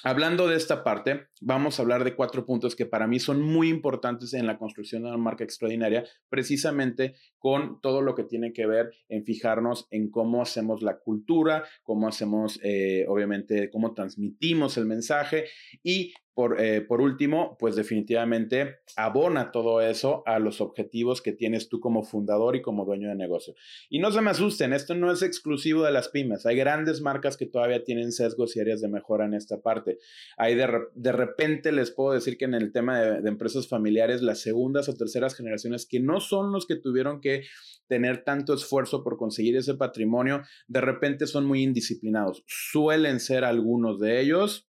Hablando 0.04 0.46
de 0.46 0.56
esta 0.56 0.84
parte, 0.84 1.26
vamos 1.40 1.78
a 1.78 1.82
hablar 1.82 2.04
de 2.04 2.14
cuatro 2.14 2.46
puntos 2.46 2.76
que 2.76 2.86
para 2.86 3.08
mí 3.08 3.18
son 3.18 3.42
muy 3.42 3.68
importantes 3.68 4.32
en 4.32 4.46
la 4.46 4.56
construcción 4.56 5.02
de 5.02 5.08
una 5.08 5.18
marca 5.18 5.42
extraordinaria, 5.42 6.04
precisamente 6.28 7.16
con 7.36 7.80
todo 7.80 8.00
lo 8.00 8.14
que 8.14 8.22
tiene 8.22 8.52
que 8.52 8.66
ver 8.66 8.92
en 9.08 9.24
fijarnos 9.24 9.88
en 9.90 10.08
cómo 10.08 10.40
hacemos 10.40 10.82
la 10.82 10.98
cultura, 11.00 11.64
cómo 11.82 12.06
hacemos, 12.06 12.60
eh, 12.62 13.06
obviamente, 13.08 13.70
cómo 13.70 13.92
transmitimos 13.92 14.76
el 14.76 14.86
mensaje 14.86 15.46
y 15.82 16.14
por, 16.38 16.60
eh, 16.60 16.82
por, 16.82 17.00
último, 17.00 17.56
pues 17.58 17.74
definitivamente 17.74 18.76
abona 18.94 19.50
todo 19.50 19.80
eso 19.80 20.22
a 20.24 20.38
los 20.38 20.60
objetivos 20.60 21.20
que 21.20 21.32
tienes 21.32 21.68
tú 21.68 21.80
como 21.80 22.04
fundador 22.04 22.54
y 22.54 22.62
como 22.62 22.84
dueño 22.84 23.08
de 23.08 23.16
negocio. 23.16 23.54
Y 23.90 23.98
no 23.98 24.12
se 24.12 24.20
me 24.20 24.30
asusten, 24.30 24.72
esto 24.72 24.94
no 24.94 25.10
es 25.10 25.22
exclusivo 25.22 25.82
de 25.82 25.90
las 25.90 26.10
pymes. 26.10 26.46
Hay 26.46 26.54
grandes 26.54 27.00
marcas 27.00 27.36
que 27.36 27.46
todavía 27.46 27.82
tienen 27.82 28.12
sesgos 28.12 28.54
y 28.54 28.60
áreas 28.60 28.80
de 28.80 28.86
mejora 28.86 29.24
en 29.24 29.34
esta 29.34 29.62
parte. 29.62 29.98
Hay 30.36 30.54
de, 30.54 30.68
de 30.94 31.10
repente 31.10 31.72
les 31.72 31.90
puedo 31.90 32.12
decir 32.12 32.38
que 32.38 32.44
en 32.44 32.54
el 32.54 32.70
tema 32.70 33.00
de, 33.00 33.20
de 33.20 33.28
empresas 33.28 33.66
familiares, 33.66 34.22
las 34.22 34.38
segundas 34.40 34.88
o 34.88 34.94
terceras 34.94 35.34
generaciones 35.34 35.88
que 35.90 35.98
no 35.98 36.20
son 36.20 36.52
los 36.52 36.68
que 36.68 36.76
tuvieron 36.76 37.20
que 37.20 37.46
tener 37.88 38.22
tanto 38.22 38.54
esfuerzo 38.54 39.02
por 39.02 39.16
conseguir 39.16 39.56
ese 39.56 39.74
patrimonio, 39.74 40.42
de 40.68 40.82
repente 40.82 41.26
son 41.26 41.46
muy 41.46 41.64
indisciplinados. 41.64 42.44
Suelen 42.46 43.18
ser 43.18 43.42
algunos 43.42 43.98
de 43.98 44.20
ellos, 44.20 44.67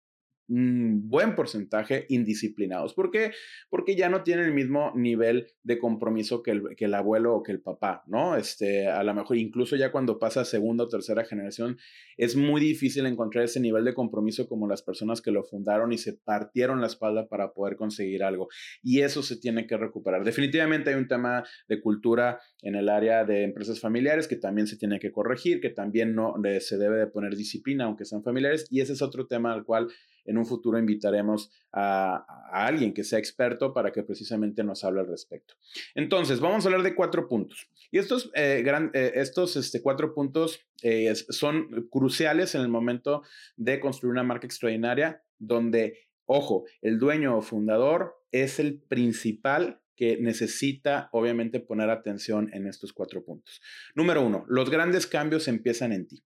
un 0.48 1.10
buen 1.10 1.36
porcentaje 1.36 2.06
indisciplinados. 2.10 2.94
¿Por 2.94 3.12
qué? 3.12 3.32
Porque 3.70 3.96
ya 3.96 4.10
no 4.10 4.24
tienen 4.24 4.46
el 4.46 4.54
mismo 4.54 4.92
nivel 4.96 5.48
de 5.64 5.78
compromiso 5.78 6.42
que 6.42 6.52
el, 6.52 6.64
que 6.76 6.86
el, 6.86 6.94
abuelo 6.94 7.36
o 7.36 7.44
que 7.44 7.52
el 7.52 7.62
papá, 7.62 8.04
¿no? 8.08 8.36
Este, 8.36 8.88
a 8.88 9.04
lo 9.04 9.14
mejor 9.14 9.38
incluso 9.38 9.76
ya 9.76 9.92
cuando 9.92 10.20
pasa 10.20 10.46
segunda 10.46 10.86
o 10.86 10.88
tercera 10.88 11.26
generación, 11.26 11.78
es 12.18 12.36
muy 12.36 12.62
difícil 12.62 13.06
encontrar 13.06 13.46
ese 13.46 13.60
nivel 13.60 13.86
de 13.86 13.94
compromiso 13.94 14.48
como 14.48 14.68
las 14.68 14.82
personas 14.82 15.22
que 15.22 15.32
lo 15.32 15.44
fundaron 15.44 15.92
y 15.92 15.98
se 15.98 16.14
partieron 16.14 16.82
la 16.82 16.88
espalda 16.88 17.28
para 17.28 17.54
poder 17.54 17.76
conseguir 17.76 18.24
algo. 18.24 18.48
Y 18.82 19.02
eso 19.02 19.24
se 19.24 19.38
tiene 19.38 19.68
que 19.68 19.78
recuperar. 19.78 20.24
Definitivamente 20.24 20.90
hay 20.90 20.96
un 20.96 21.08
tema 21.08 21.44
de 21.68 21.82
cultura 21.82 22.40
en 22.62 22.76
el 22.76 22.90
área 22.90 23.26
de 23.26 23.44
empresas 23.44 23.80
familiares 23.80 24.28
que 24.28 24.36
también 24.36 24.68
se 24.68 24.78
tiene 24.78 25.00
que 25.00 25.12
corregir, 25.12 25.60
que 25.60 25.70
también 25.70 26.16
no 26.16 26.36
se 26.60 26.78
debe 26.78 26.98
de 26.98 27.08
poner 27.08 27.36
disciplina, 27.36 27.86
aunque 27.86 28.06
sean 28.06 28.24
familiares, 28.24 28.68
y 28.70 28.82
ese 28.82 28.94
es 28.94 29.02
otro 29.02 29.28
tema 29.28 29.54
al 29.54 29.64
cual 29.64 29.88
en 30.28 30.38
un 30.38 30.46
futuro 30.46 30.78
invitaremos 30.78 31.50
a, 31.74 32.26
alguien 32.52 32.94
que 32.94 33.04
sea 33.04 33.18
experto 33.18 33.74
para 33.74 33.92
que 33.92 34.04
precisamente 34.04 34.64
nos 34.64 34.84
hable 34.84 35.02
al 35.02 35.08
respecto. 35.08 35.56
Entonces, 35.96 36.40
vamos 36.40 36.66
a 36.66 36.68
hablar 36.68 36.84
de 36.84 36.96
cuatro 36.96 37.28
puntos. 37.28 37.68
Y 37.92 37.98
estos, 37.98 38.30
eh, 38.36 38.64
eh, 38.94 39.12
estos 39.16 39.56
este, 39.56 39.82
cuatro 39.82 40.14
puntos 40.14 40.60
eh, 40.84 41.14
son 41.16 41.88
cruciales 41.90 42.56
en 42.56 42.62
el 42.62 42.70
momento 42.70 43.24
de 43.56 43.80
construir 43.80 44.12
una 44.12 44.24
marca 44.24 44.46
extraordinaria 44.46 45.24
donde, 45.40 45.98
ojo, 46.26 46.66
el 46.82 47.00
dueño 47.00 47.38
o 47.38 47.42
fundador 47.42 48.16
es 48.32 48.60
el 48.60 48.82
principal 48.82 49.82
que 49.96 50.18
necesita 50.18 51.10
obviamente 51.12 51.60
poner 51.60 51.90
atención 51.90 52.50
en 52.54 52.68
estos 52.68 52.94
cuatro 52.94 53.26
puntos. 53.26 53.62
Número 53.96 54.26
uno, 54.26 54.46
los 54.48 54.70
grandes 54.70 55.08
cambios 55.08 55.48
empiezan 55.48 55.92
en 55.92 56.08
ti. 56.08 56.24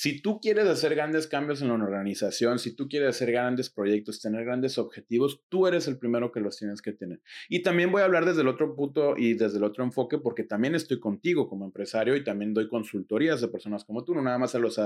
Si 0.00 0.22
tú 0.22 0.40
quieres 0.40 0.66
hacer 0.66 0.94
grandes 0.94 1.26
cambios 1.26 1.60
en 1.60 1.68
la 1.68 1.74
organización, 1.74 2.58
si 2.58 2.74
tú 2.74 2.88
quieres 2.88 3.10
hacer 3.10 3.32
grandes 3.32 3.68
proyectos, 3.68 4.18
tener 4.18 4.46
grandes 4.46 4.78
objetivos, 4.78 5.42
tú 5.50 5.66
eres 5.66 5.88
el 5.88 5.98
primero 5.98 6.32
que 6.32 6.40
los 6.40 6.56
tienes 6.56 6.80
que 6.80 6.94
tener. 6.94 7.20
Y 7.50 7.60
también 7.60 7.92
voy 7.92 8.00
a 8.00 8.06
hablar 8.06 8.24
desde 8.24 8.40
el 8.40 8.48
otro 8.48 8.74
punto 8.74 9.14
y 9.18 9.34
desde 9.34 9.58
el 9.58 9.64
otro 9.64 9.84
enfoque 9.84 10.16
porque 10.16 10.42
también 10.42 10.74
estoy 10.74 10.98
contigo 11.00 11.50
como 11.50 11.66
empresario 11.66 12.16
y 12.16 12.24
también 12.24 12.54
doy 12.54 12.66
consultorías 12.66 13.42
de 13.42 13.48
personas 13.48 13.84
como 13.84 14.02
tú, 14.02 14.14
no 14.14 14.22
nada 14.22 14.38
más 14.38 14.54
a 14.54 14.58
los 14.58 14.80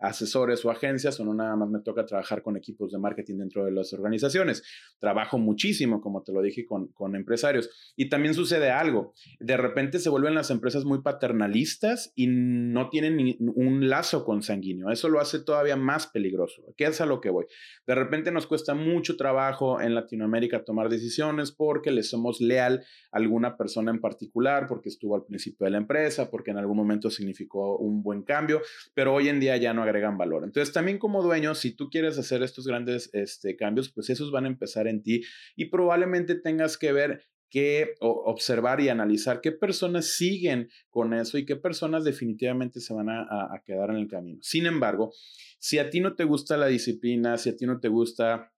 asesores 0.00 0.64
o 0.64 0.72
agencias 0.72 1.20
o 1.20 1.24
no 1.24 1.32
nada 1.32 1.54
más 1.54 1.68
me 1.68 1.78
toca 1.78 2.04
trabajar 2.04 2.42
con 2.42 2.56
equipos 2.56 2.90
de 2.90 2.98
marketing 2.98 3.36
dentro 3.36 3.64
de 3.64 3.70
las 3.70 3.92
organizaciones. 3.92 4.64
Trabajo 4.98 5.38
muchísimo, 5.38 6.00
como 6.00 6.24
te 6.24 6.32
lo 6.32 6.42
dije, 6.42 6.66
con, 6.66 6.88
con 6.88 7.14
empresarios. 7.14 7.70
Y 7.94 8.08
también 8.08 8.34
sucede 8.34 8.72
algo, 8.72 9.14
de 9.38 9.56
repente 9.56 10.00
se 10.00 10.08
vuelven 10.08 10.34
las 10.34 10.50
empresas 10.50 10.84
muy 10.84 11.02
paternalistas 11.02 12.12
y 12.16 12.26
no 12.26 12.88
tienen 12.88 13.36
un 13.38 13.88
lazo 13.88 14.24
con 14.24 14.42
Eso 14.90 15.08
lo 15.08 15.20
hace 15.20 15.40
todavía 15.40 15.76
más 15.76 16.06
peligroso. 16.06 16.62
¿Qué 16.76 16.84
es 16.84 17.00
a 17.00 17.06
lo 17.06 17.20
que 17.20 17.30
voy? 17.30 17.46
De 17.86 17.94
repente 17.94 18.30
nos 18.30 18.46
cuesta 18.46 18.74
mucho 18.74 19.16
trabajo 19.16 19.80
en 19.80 19.94
Latinoamérica 19.94 20.64
tomar 20.64 20.88
decisiones 20.88 21.52
porque 21.52 21.90
le 21.90 22.02
somos 22.02 22.40
leal 22.40 22.84
a 23.12 23.18
alguna 23.18 23.56
persona 23.56 23.90
en 23.90 24.00
particular, 24.00 24.66
porque 24.68 24.88
estuvo 24.88 25.14
al 25.14 25.24
principio 25.24 25.64
de 25.64 25.70
la 25.70 25.78
empresa, 25.78 26.30
porque 26.30 26.50
en 26.50 26.58
algún 26.58 26.76
momento 26.76 27.10
significó 27.10 27.76
un 27.78 28.02
buen 28.02 28.22
cambio, 28.22 28.60
pero 28.94 29.14
hoy 29.14 29.28
en 29.28 29.40
día 29.40 29.56
ya 29.56 29.74
no 29.74 29.82
agregan 29.82 30.18
valor. 30.18 30.44
Entonces, 30.44 30.72
también 30.72 30.98
como 30.98 31.22
dueño, 31.22 31.54
si 31.54 31.72
tú 31.72 31.88
quieres 31.90 32.18
hacer 32.18 32.42
estos 32.42 32.66
grandes 32.66 33.10
este, 33.12 33.56
cambios, 33.56 33.90
pues 33.90 34.10
esos 34.10 34.30
van 34.30 34.44
a 34.44 34.48
empezar 34.48 34.86
en 34.86 35.02
ti 35.02 35.22
y 35.54 35.66
probablemente 35.66 36.34
tengas 36.34 36.78
que 36.78 36.92
ver 36.92 37.22
que 37.50 37.94
observar 38.00 38.80
y 38.80 38.88
analizar 38.88 39.40
qué 39.40 39.52
personas 39.52 40.14
siguen 40.16 40.68
con 40.90 41.14
eso 41.14 41.38
y 41.38 41.44
qué 41.44 41.56
personas 41.56 42.04
definitivamente 42.04 42.80
se 42.80 42.92
van 42.92 43.08
a, 43.08 43.22
a, 43.22 43.62
quedar 43.64 43.90
en 43.90 43.96
el 43.96 44.08
camino. 44.08 44.38
Sin 44.42 44.66
embargo, 44.66 45.12
si 45.58 45.78
a 45.78 45.90
ti 45.90 46.00
no 46.00 46.14
te 46.14 46.24
gusta 46.24 46.56
la 46.56 46.66
disciplina, 46.66 47.38
si 47.38 47.50
a 47.50 47.56
ti 47.56 47.66
no 47.66 47.78
te 47.78 47.88
gusta 47.88 48.52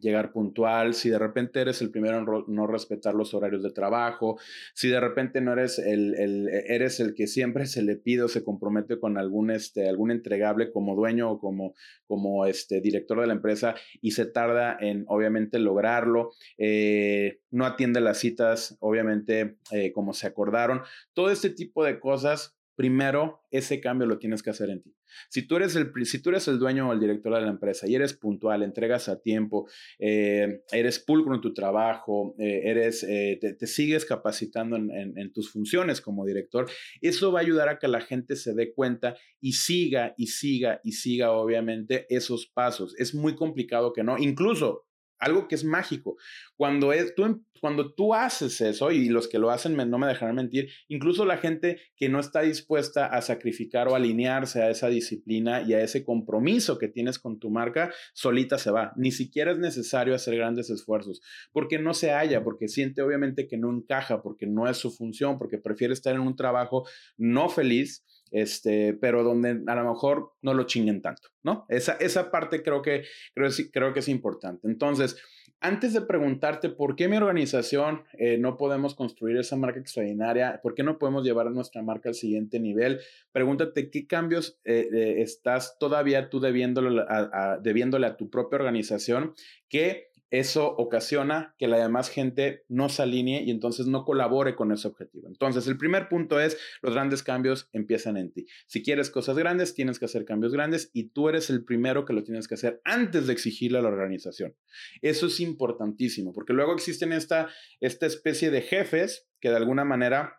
llegar 0.00 0.32
puntual, 0.32 0.94
si 0.94 1.10
de 1.10 1.18
repente 1.18 1.60
eres 1.60 1.80
el 1.82 1.90
primero 1.90 2.18
en 2.18 2.54
no 2.54 2.66
respetar 2.66 3.14
los 3.14 3.34
horarios 3.34 3.62
de 3.62 3.70
trabajo, 3.70 4.38
si 4.74 4.88
de 4.88 5.00
repente 5.00 5.40
no 5.40 5.52
eres 5.52 5.78
el, 5.78 6.14
el, 6.14 6.48
e, 6.48 6.74
eres 6.74 7.00
el 7.00 7.14
que 7.14 7.26
siempre 7.26 7.66
se 7.66 7.82
le 7.82 7.96
pide 7.96 8.22
o 8.22 8.28
se 8.28 8.44
compromete 8.44 8.98
con 8.98 9.18
algún, 9.18 9.50
este, 9.50 9.88
algún 9.88 10.10
entregable 10.10 10.72
como 10.72 10.94
dueño 10.94 11.30
o 11.30 11.40
como, 11.40 11.74
como 12.06 12.46
este, 12.46 12.80
director 12.80 13.20
de 13.20 13.26
la 13.26 13.34
empresa 13.34 13.74
y 14.00 14.12
se 14.12 14.26
tarda 14.26 14.76
en 14.80 15.04
obviamente 15.08 15.58
lograrlo, 15.58 16.32
eh, 16.56 17.40
no 17.50 17.66
atiende 17.66 18.00
las 18.00 18.18
citas 18.18 18.76
obviamente 18.80 19.56
eh, 19.70 19.92
como 19.92 20.12
se 20.12 20.26
acordaron, 20.26 20.82
todo 21.12 21.30
este 21.30 21.50
tipo 21.50 21.84
de 21.84 22.00
cosas 22.00 22.57
primero 22.78 23.42
ese 23.50 23.80
cambio 23.80 24.06
lo 24.06 24.20
tienes 24.20 24.40
que 24.40 24.50
hacer 24.50 24.70
en 24.70 24.80
ti. 24.80 24.94
Si 25.28 25.42
tú 25.48 25.56
eres 25.56 25.74
el, 25.74 25.90
si 26.06 26.22
tú 26.22 26.30
eres 26.30 26.46
el 26.46 26.60
dueño 26.60 26.88
o 26.88 26.92
el 26.92 27.00
director 27.00 27.34
de 27.34 27.40
la 27.40 27.48
empresa 27.48 27.88
y 27.88 27.96
eres 27.96 28.14
puntual, 28.14 28.62
entregas 28.62 29.08
a 29.08 29.20
tiempo, 29.20 29.68
eh, 29.98 30.62
eres 30.70 31.00
pulcro 31.00 31.34
en 31.34 31.40
tu 31.40 31.52
trabajo, 31.52 32.36
eh, 32.38 32.60
eres, 32.66 33.02
eh, 33.02 33.36
te, 33.40 33.66
sigues 33.66 34.04
capacitando 34.04 34.76
en, 34.76 34.92
en, 34.92 35.32
tus 35.32 35.50
funciones 35.50 36.00
como 36.00 36.24
director, 36.24 36.70
eso 37.00 37.32
va 37.32 37.40
a 37.40 37.42
ayudar 37.42 37.68
a 37.68 37.80
que 37.80 37.88
la 37.88 38.00
gente 38.00 38.36
se 38.36 38.54
dé 38.54 38.72
cuenta 38.72 39.16
y 39.40 39.54
siga 39.54 40.14
y 40.16 40.28
siga 40.28 40.80
y 40.84 40.92
siga 40.92 41.32
obviamente 41.32 42.06
esos 42.10 42.46
pasos. 42.46 42.94
Es 42.96 43.12
muy 43.12 43.34
complicado 43.34 43.92
que 43.92 44.04
no. 44.04 44.18
Incluso 44.18 44.87
algo 45.18 45.48
que 45.48 45.54
es 45.54 45.64
mágico. 45.64 46.16
Cuando, 46.56 46.92
es, 46.92 47.14
tú, 47.14 47.24
em, 47.24 47.42
cuando 47.60 47.94
tú 47.94 48.14
haces 48.14 48.60
eso, 48.60 48.90
y 48.90 49.08
los 49.08 49.28
que 49.28 49.38
lo 49.38 49.50
hacen 49.50 49.76
no 49.76 49.98
me 49.98 50.06
dejarán 50.06 50.36
mentir, 50.36 50.70
incluso 50.88 51.24
la 51.24 51.38
gente 51.38 51.80
que 51.96 52.08
no 52.08 52.20
está 52.20 52.42
dispuesta 52.42 53.06
a 53.06 53.22
sacrificar 53.22 53.88
o 53.88 53.94
alinearse 53.94 54.62
a 54.62 54.70
esa 54.70 54.88
disciplina 54.88 55.62
y 55.62 55.74
a 55.74 55.80
ese 55.80 56.04
compromiso 56.04 56.78
que 56.78 56.88
tienes 56.88 57.18
con 57.18 57.38
tu 57.38 57.50
marca, 57.50 57.92
solita 58.14 58.58
se 58.58 58.70
va. 58.70 58.92
Ni 58.96 59.10
siquiera 59.10 59.52
es 59.52 59.58
necesario 59.58 60.14
hacer 60.14 60.36
grandes 60.36 60.70
esfuerzos, 60.70 61.20
porque 61.52 61.78
no 61.78 61.94
se 61.94 62.10
halla, 62.10 62.42
porque 62.42 62.68
siente 62.68 63.02
obviamente 63.02 63.46
que 63.46 63.56
no 63.56 63.70
encaja, 63.70 64.22
porque 64.22 64.46
no 64.46 64.68
es 64.68 64.76
su 64.76 64.90
función, 64.90 65.38
porque 65.38 65.58
prefiere 65.58 65.92
estar 65.94 66.14
en 66.14 66.20
un 66.20 66.36
trabajo 66.36 66.86
no 67.16 67.48
feliz 67.48 68.04
este, 68.30 68.94
pero 68.94 69.22
donde 69.22 69.62
a 69.66 69.74
lo 69.74 69.92
mejor 69.92 70.32
no 70.42 70.54
lo 70.54 70.64
chinguen 70.64 71.02
tanto, 71.02 71.28
¿no? 71.42 71.66
Esa, 71.68 71.94
esa 71.94 72.30
parte 72.30 72.62
creo 72.62 72.82
que, 72.82 73.04
creo, 73.34 73.50
creo 73.72 73.92
que 73.92 74.00
es 74.00 74.08
importante. 74.08 74.66
Entonces, 74.68 75.16
antes 75.60 75.92
de 75.92 76.02
preguntarte 76.02 76.68
por 76.68 76.94
qué 76.94 77.08
mi 77.08 77.16
organización 77.16 78.04
eh, 78.16 78.38
no 78.38 78.56
podemos 78.56 78.94
construir 78.94 79.36
esa 79.38 79.56
marca 79.56 79.80
extraordinaria, 79.80 80.60
por 80.62 80.74
qué 80.74 80.84
no 80.84 80.98
podemos 80.98 81.24
llevar 81.24 81.50
nuestra 81.50 81.82
marca 81.82 82.08
al 82.08 82.14
siguiente 82.14 82.60
nivel, 82.60 83.00
pregúntate 83.32 83.90
qué 83.90 84.06
cambios 84.06 84.60
eh, 84.64 84.88
eh, 84.92 85.22
estás 85.22 85.76
todavía 85.78 86.30
tú 86.30 86.38
a, 86.38 87.58
debiéndole 87.60 88.06
a 88.06 88.16
tu 88.16 88.30
propia 88.30 88.58
organización 88.58 89.34
que 89.68 90.07
eso 90.30 90.74
ocasiona 90.76 91.54
que 91.58 91.68
la 91.68 91.78
demás 91.78 92.10
gente 92.10 92.64
no 92.68 92.88
se 92.88 93.02
alinee 93.02 93.42
y 93.42 93.50
entonces 93.50 93.86
no 93.86 94.04
colabore 94.04 94.54
con 94.54 94.72
ese 94.72 94.88
objetivo. 94.88 95.28
Entonces, 95.28 95.66
el 95.66 95.78
primer 95.78 96.08
punto 96.08 96.40
es, 96.40 96.58
los 96.82 96.94
grandes 96.94 97.22
cambios 97.22 97.68
empiezan 97.72 98.16
en 98.16 98.32
ti. 98.32 98.46
Si 98.66 98.82
quieres 98.82 99.10
cosas 99.10 99.36
grandes, 99.38 99.74
tienes 99.74 99.98
que 99.98 100.04
hacer 100.04 100.24
cambios 100.24 100.52
grandes 100.52 100.90
y 100.92 101.10
tú 101.10 101.28
eres 101.28 101.50
el 101.50 101.64
primero 101.64 102.04
que 102.04 102.12
lo 102.12 102.24
tienes 102.24 102.48
que 102.48 102.54
hacer 102.54 102.80
antes 102.84 103.26
de 103.26 103.32
exigirle 103.32 103.78
a 103.78 103.82
la 103.82 103.88
organización. 103.88 104.54
Eso 105.02 105.26
es 105.26 105.40
importantísimo, 105.40 106.32
porque 106.32 106.52
luego 106.52 106.74
existen 106.74 107.12
esta, 107.12 107.48
esta 107.80 108.06
especie 108.06 108.50
de 108.50 108.62
jefes 108.62 109.28
que 109.40 109.50
de 109.50 109.56
alguna 109.56 109.84
manera 109.84 110.38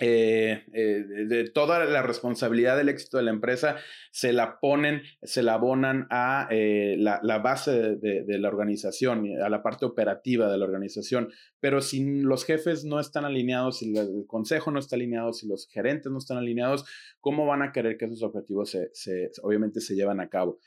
eh, 0.00 0.64
eh, 0.72 1.04
de 1.26 1.50
toda 1.50 1.84
la 1.84 2.02
responsabilidad 2.02 2.76
del 2.76 2.88
éxito 2.88 3.16
de 3.16 3.24
la 3.24 3.32
empresa 3.32 3.76
se 4.12 4.32
la 4.32 4.60
ponen, 4.60 5.02
se 5.22 5.42
la 5.42 5.54
abonan 5.54 6.06
a 6.10 6.46
eh, 6.50 6.96
la, 6.98 7.38
base 7.38 7.96
de, 7.96 8.38
la 8.38 8.48
organización, 8.48 9.26
a 9.42 9.48
la 9.48 9.62
parte 9.62 9.86
operativa 9.86 10.50
de 10.50 10.58
la 10.58 10.64
organización. 10.64 11.30
Pero 11.58 11.80
si 11.80 12.22
los 12.22 12.44
jefes 12.44 12.84
no 12.84 13.00
están 13.00 13.24
alineados, 13.24 13.78
si 13.78 13.96
el 13.96 14.24
consejo 14.26 14.70
no 14.70 14.78
está 14.78 14.94
alineado, 14.94 15.32
si 15.32 15.48
los 15.48 15.68
gerentes 15.68 16.12
no 16.12 16.18
están 16.18 16.38
alineados, 16.38 16.84
¿cómo 17.20 17.46
van 17.46 17.62
a 17.62 17.72
querer 17.72 17.96
que 17.96 18.04
esos 18.04 18.22
objetivos 18.22 18.76
se, 18.92 19.30
obviamente 19.42 19.80
se 19.80 19.96
llevan 19.96 20.20
a 20.20 20.28
cabo? 20.28 20.60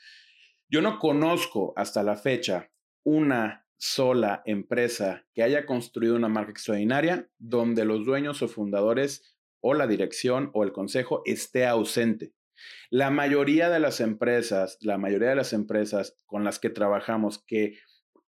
Yo 0.68 0.82
no 0.82 0.98
conozco 0.98 1.72
hasta 1.76 2.02
la 2.02 2.16
fecha 2.16 2.70
una 3.04 3.66
sola 3.82 4.42
empresa 4.46 5.24
que 5.34 5.42
haya 5.42 5.66
construido 5.66 6.14
una 6.14 6.28
marca 6.28 6.52
extraordinaria 6.52 7.28
donde 7.38 7.84
los 7.84 8.06
dueños 8.06 8.40
o 8.40 8.46
fundadores 8.46 9.36
o 9.60 9.74
la 9.74 9.88
dirección 9.88 10.52
o 10.54 10.62
el 10.62 10.70
consejo 10.70 11.22
esté 11.24 11.66
ausente. 11.66 12.32
La 12.90 13.10
mayoría 13.10 13.70
de 13.70 13.80
las 13.80 14.00
empresas, 14.00 14.78
la 14.82 14.98
mayoría 14.98 15.30
de 15.30 15.34
las 15.34 15.52
empresas 15.52 16.16
con 16.26 16.44
las 16.44 16.60
que 16.60 16.70
trabajamos 16.70 17.42
que 17.44 17.76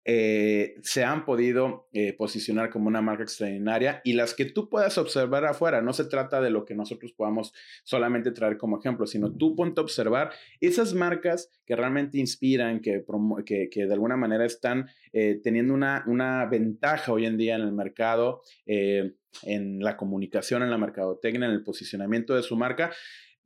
eh, 0.06 0.74
se 0.82 1.02
han 1.02 1.24
podido 1.24 1.88
eh, 1.94 2.12
posicionar 2.12 2.68
como 2.68 2.88
una 2.88 3.00
marca 3.00 3.22
extraordinaria 3.22 4.02
y 4.04 4.12
las 4.12 4.34
que 4.34 4.44
tú 4.44 4.68
puedas 4.68 4.98
observar 4.98 5.46
afuera. 5.46 5.80
No 5.80 5.94
se 5.94 6.04
trata 6.04 6.42
de 6.42 6.50
lo 6.50 6.66
que 6.66 6.74
nosotros 6.74 7.12
podamos 7.12 7.54
solamente 7.84 8.30
traer 8.30 8.58
como 8.58 8.78
ejemplo, 8.78 9.06
sino 9.06 9.34
tú 9.34 9.56
ponte 9.56 9.80
a 9.80 9.84
observar 9.84 10.32
esas 10.60 10.92
marcas 10.92 11.50
que 11.64 11.74
realmente 11.74 12.18
inspiran, 12.18 12.80
que, 12.80 13.02
que, 13.44 13.86
de 13.86 13.92
alguna 13.92 14.16
manera 14.16 14.44
están 14.44 14.90
eh, 15.12 15.40
teniendo 15.42 15.72
una, 15.72 16.04
una, 16.06 16.44
ventaja 16.46 17.12
hoy 17.12 17.24
en 17.24 17.38
día 17.38 17.54
en 17.54 17.62
el 17.62 17.72
mercado, 17.72 18.42
en 18.66 19.80
la 19.80 19.96
comunicación, 19.96 20.62
en 20.62 20.70
la 20.70 20.78
mercadotecnia, 20.78 21.46
en 21.46 21.54
el 21.54 21.64
posicionamiento 21.64 22.34
de 22.34 22.42
su 22.42 22.56
marca. 22.56 22.92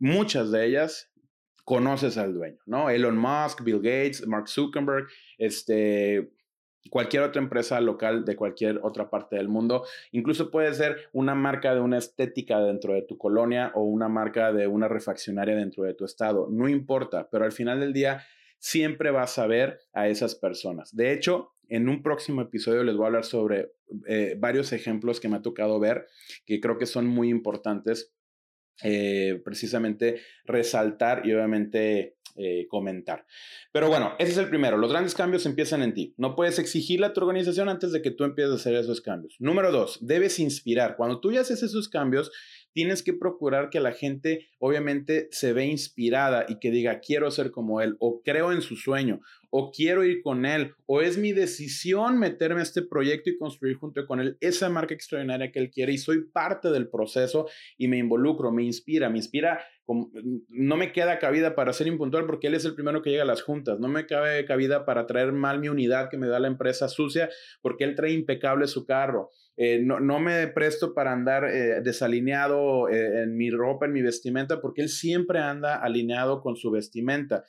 Muchas 0.00 0.50
de 0.50 0.66
ellas 0.66 1.12
conoces 1.68 2.16
al 2.16 2.32
dueño, 2.32 2.58
¿no? 2.64 2.88
Elon 2.88 3.18
Musk, 3.18 3.62
Bill 3.62 3.76
Gates, 3.76 4.26
Mark 4.26 4.48
Zuckerberg, 4.48 5.06
este, 5.36 6.30
cualquier 6.90 7.23
otra 7.23 7.42
empresa 7.42 7.80
local 7.80 8.25
de 8.25 8.37
cualquier 8.37 8.80
otra 8.83 9.11
parte 9.11 9.37
del 9.37 9.49
mundo. 9.49 9.85
Incluso 10.12 10.50
puede 10.50 10.73
ser 10.75 11.09
una 11.12 11.35
marca 11.35 11.75
de 11.75 11.80
una 11.80 11.99
estética 11.99 12.61
dentro 12.61 12.95
de 12.95 13.02
tu 13.02 13.18
colonia 13.18 13.73
o 13.75 13.83
una 13.83 14.09
marca 14.09 14.52
de 14.52 14.66
una 14.66 14.88
refaccionaria 14.88 15.57
dentro 15.57 15.85
de 15.85 15.95
tu 15.95 16.04
estado. 16.04 16.49
No 16.50 16.68
importa, 16.68 17.28
pero 17.30 17.45
al 17.45 17.52
final 17.52 17.80
del 17.80 17.92
día 17.92 18.23
siempre 18.59 19.11
vas 19.11 19.38
a 19.38 19.47
ver 19.47 19.80
a 19.92 20.09
esas 20.09 20.35
personas. 20.35 20.95
De 20.95 21.12
hecho, 21.12 21.52
en 21.68 21.88
un 21.88 22.02
próximo 22.02 22.42
episodio 22.42 22.83
les 22.83 22.97
voy 22.97 23.04
a 23.04 23.07
hablar 23.09 23.25
sobre 23.25 23.73
eh, 24.07 24.37
varios 24.38 24.73
ejemplos 24.73 25.21
que 25.21 25.28
me 25.28 25.37
ha 25.37 25.42
tocado 25.42 25.78
ver 25.78 26.07
que 26.47 26.61
creo 26.61 26.78
que 26.78 26.87
son 26.87 27.07
muy 27.07 27.28
importantes 27.28 28.14
eh, 28.83 29.40
precisamente 29.45 30.21
resaltar 30.45 31.26
y 31.26 31.33
obviamente 31.33 32.16
eh, 32.38 32.66
comentar. 32.68 33.26
Pero 33.73 33.88
bueno, 33.88 34.14
ese 34.18 34.33
es 34.33 34.38
el 34.38 34.49
primero. 34.49 34.76
Los 34.76 34.92
grandes 34.92 35.14
cambios 35.14 35.45
empiezan 35.45 35.83
en 35.83 35.92
ti. 35.92 36.14
No 36.16 36.37
puedes 36.37 36.59
exigirle 36.59 37.07
a 37.07 37.12
tu 37.12 37.21
organización 37.21 37.68
antes 37.68 37.90
de 37.90 38.00
que 38.00 38.12
tú 38.12 38.25
empieces 38.25 38.52
a 38.52 38.57
hacer 38.57 38.75
esos 38.75 39.00
cambios. 39.00 39.35
Número 39.40 39.73
dos, 39.73 39.99
debes 40.00 40.38
inspirar. 40.38 40.97
Cuando 40.97 41.21
tú 41.21 41.33
ya 41.33 41.40
haces 41.40 41.62
esos 41.62 41.88
cambios, 41.88 42.30
tienes 42.73 43.02
que 43.02 43.12
procurar 43.12 43.71
que 43.71 43.80
la 43.80 43.92
gente 43.92 44.47
obviamente 44.61 45.28
se 45.33 45.52
ve 45.52 45.66
inspirada 45.66 46.47
y 46.49 46.61
que 46.61 46.71
diga, 46.71 47.00
quiero 47.00 47.30
ser 47.33 47.50
como 47.50 47.80
él, 47.80 47.97
o 47.99 48.23
creo 48.23 48.52
en 48.52 48.62
su 48.62 48.76
sueño, 48.76 49.21
o 49.50 49.70
quiero 49.70 50.04
ir 50.04 50.22
con 50.22 50.44
él, 50.46 50.74
o 50.86 51.00
es 51.00 51.18
mi 51.18 51.32
decisión 51.32 52.18
meterme 52.18 52.60
a 52.60 52.64
este 52.64 52.82
proyecto 52.82 53.30
y 53.30 53.38
construir 53.38 53.76
junto 53.76 54.06
con 54.06 54.20
él 54.20 54.36
esa 54.40 54.68
marca 54.68 54.94
extraordinaria 54.94 55.50
que 55.50 55.58
él 55.58 55.70
quiere 55.70 55.92
y 55.92 55.98
soy 55.98 56.24
parte 56.24 56.70
del 56.70 56.88
proceso 56.88 57.48
y 57.76 57.88
me 57.88 57.98
involucro, 57.98 58.52
me 58.52 58.64
inspira, 58.64 59.08
me 59.08 59.18
inspira 59.18 59.60
no 60.50 60.76
me 60.76 60.92
queda 60.92 61.18
cabida 61.18 61.54
para 61.54 61.72
ser 61.72 61.86
impuntual 61.86 62.26
porque 62.26 62.48
él 62.48 62.54
es 62.54 62.64
el 62.66 62.74
primero 62.74 63.00
que 63.00 63.08
llega 63.10 63.22
a 63.22 63.26
las 63.26 63.42
juntas. 63.42 63.80
No 63.80 63.88
me 63.88 64.06
cabe 64.06 64.44
cabida 64.44 64.84
para 64.84 65.06
traer 65.06 65.32
mal 65.32 65.60
mi 65.60 65.68
unidad 65.70 66.10
que 66.10 66.18
me 66.18 66.28
da 66.28 66.38
la 66.38 66.48
empresa 66.48 66.88
sucia 66.88 67.30
porque 67.62 67.84
él 67.84 67.94
trae 67.94 68.12
impecable 68.12 68.66
su 68.66 68.84
carro. 68.84 69.30
Eh, 69.56 69.80
no, 69.82 69.98
no, 69.98 70.20
me 70.20 70.46
presto 70.48 70.92
para 70.92 71.12
andar 71.12 71.44
eh, 71.44 71.80
desalineado 71.82 72.88
eh, 72.90 73.22
en 73.22 73.36
mi 73.36 73.50
ropa, 73.50 73.86
en 73.86 73.92
mi 73.92 74.02
vestimenta, 74.02 74.60
porque 74.60 74.82
él 74.82 74.88
siempre 74.90 75.38
anda 75.38 75.76
alineado 75.76 76.42
con 76.42 76.56
su 76.56 76.70
vestimenta. 76.70 77.44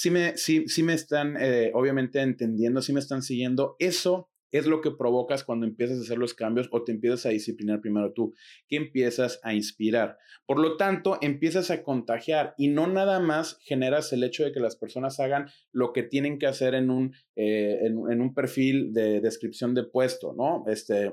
Si 0.00 0.10
me, 0.10 0.34
si, 0.38 0.66
si 0.66 0.82
me 0.82 0.94
están, 0.94 1.36
obviamente, 1.74 2.22
entendiendo, 2.22 2.80
si 2.80 2.94
me 2.94 3.00
están 3.00 3.20
siguiendo, 3.20 3.76
eso 3.78 4.30
es 4.50 4.66
lo 4.66 4.80
que 4.80 4.90
provocas 4.90 5.44
cuando 5.44 5.66
empiezas 5.66 5.98
a 5.98 6.00
hacer 6.00 6.16
los 6.16 6.32
cambios 6.32 6.68
o 6.72 6.82
te 6.82 6.92
empiezas 6.92 7.26
a 7.26 7.28
disciplinar 7.28 7.82
primero 7.82 8.14
tú, 8.14 8.34
que 8.66 8.76
empiezas 8.76 9.40
a 9.42 9.52
inspirar. 9.52 10.16
Por 10.46 10.58
lo 10.58 10.78
tanto, 10.78 11.18
empiezas 11.20 11.70
a 11.70 11.82
contagiar 11.82 12.54
y 12.56 12.68
no 12.68 12.86
nada 12.86 13.20
más 13.20 13.58
generas 13.60 14.10
el 14.14 14.24
hecho 14.24 14.42
de 14.42 14.52
que 14.52 14.60
las 14.60 14.76
personas 14.76 15.20
hagan 15.20 15.48
lo 15.70 15.92
que 15.92 16.02
tienen 16.02 16.38
que 16.38 16.46
hacer 16.46 16.74
en 16.74 16.88
un, 16.90 17.14
eh, 17.36 17.80
en, 17.82 18.20
un 18.22 18.34
perfil 18.34 18.94
de 18.94 19.20
descripción 19.20 19.74
de 19.74 19.84
puesto, 19.84 20.32
¿no? 20.32 20.64
Este, 20.66 21.12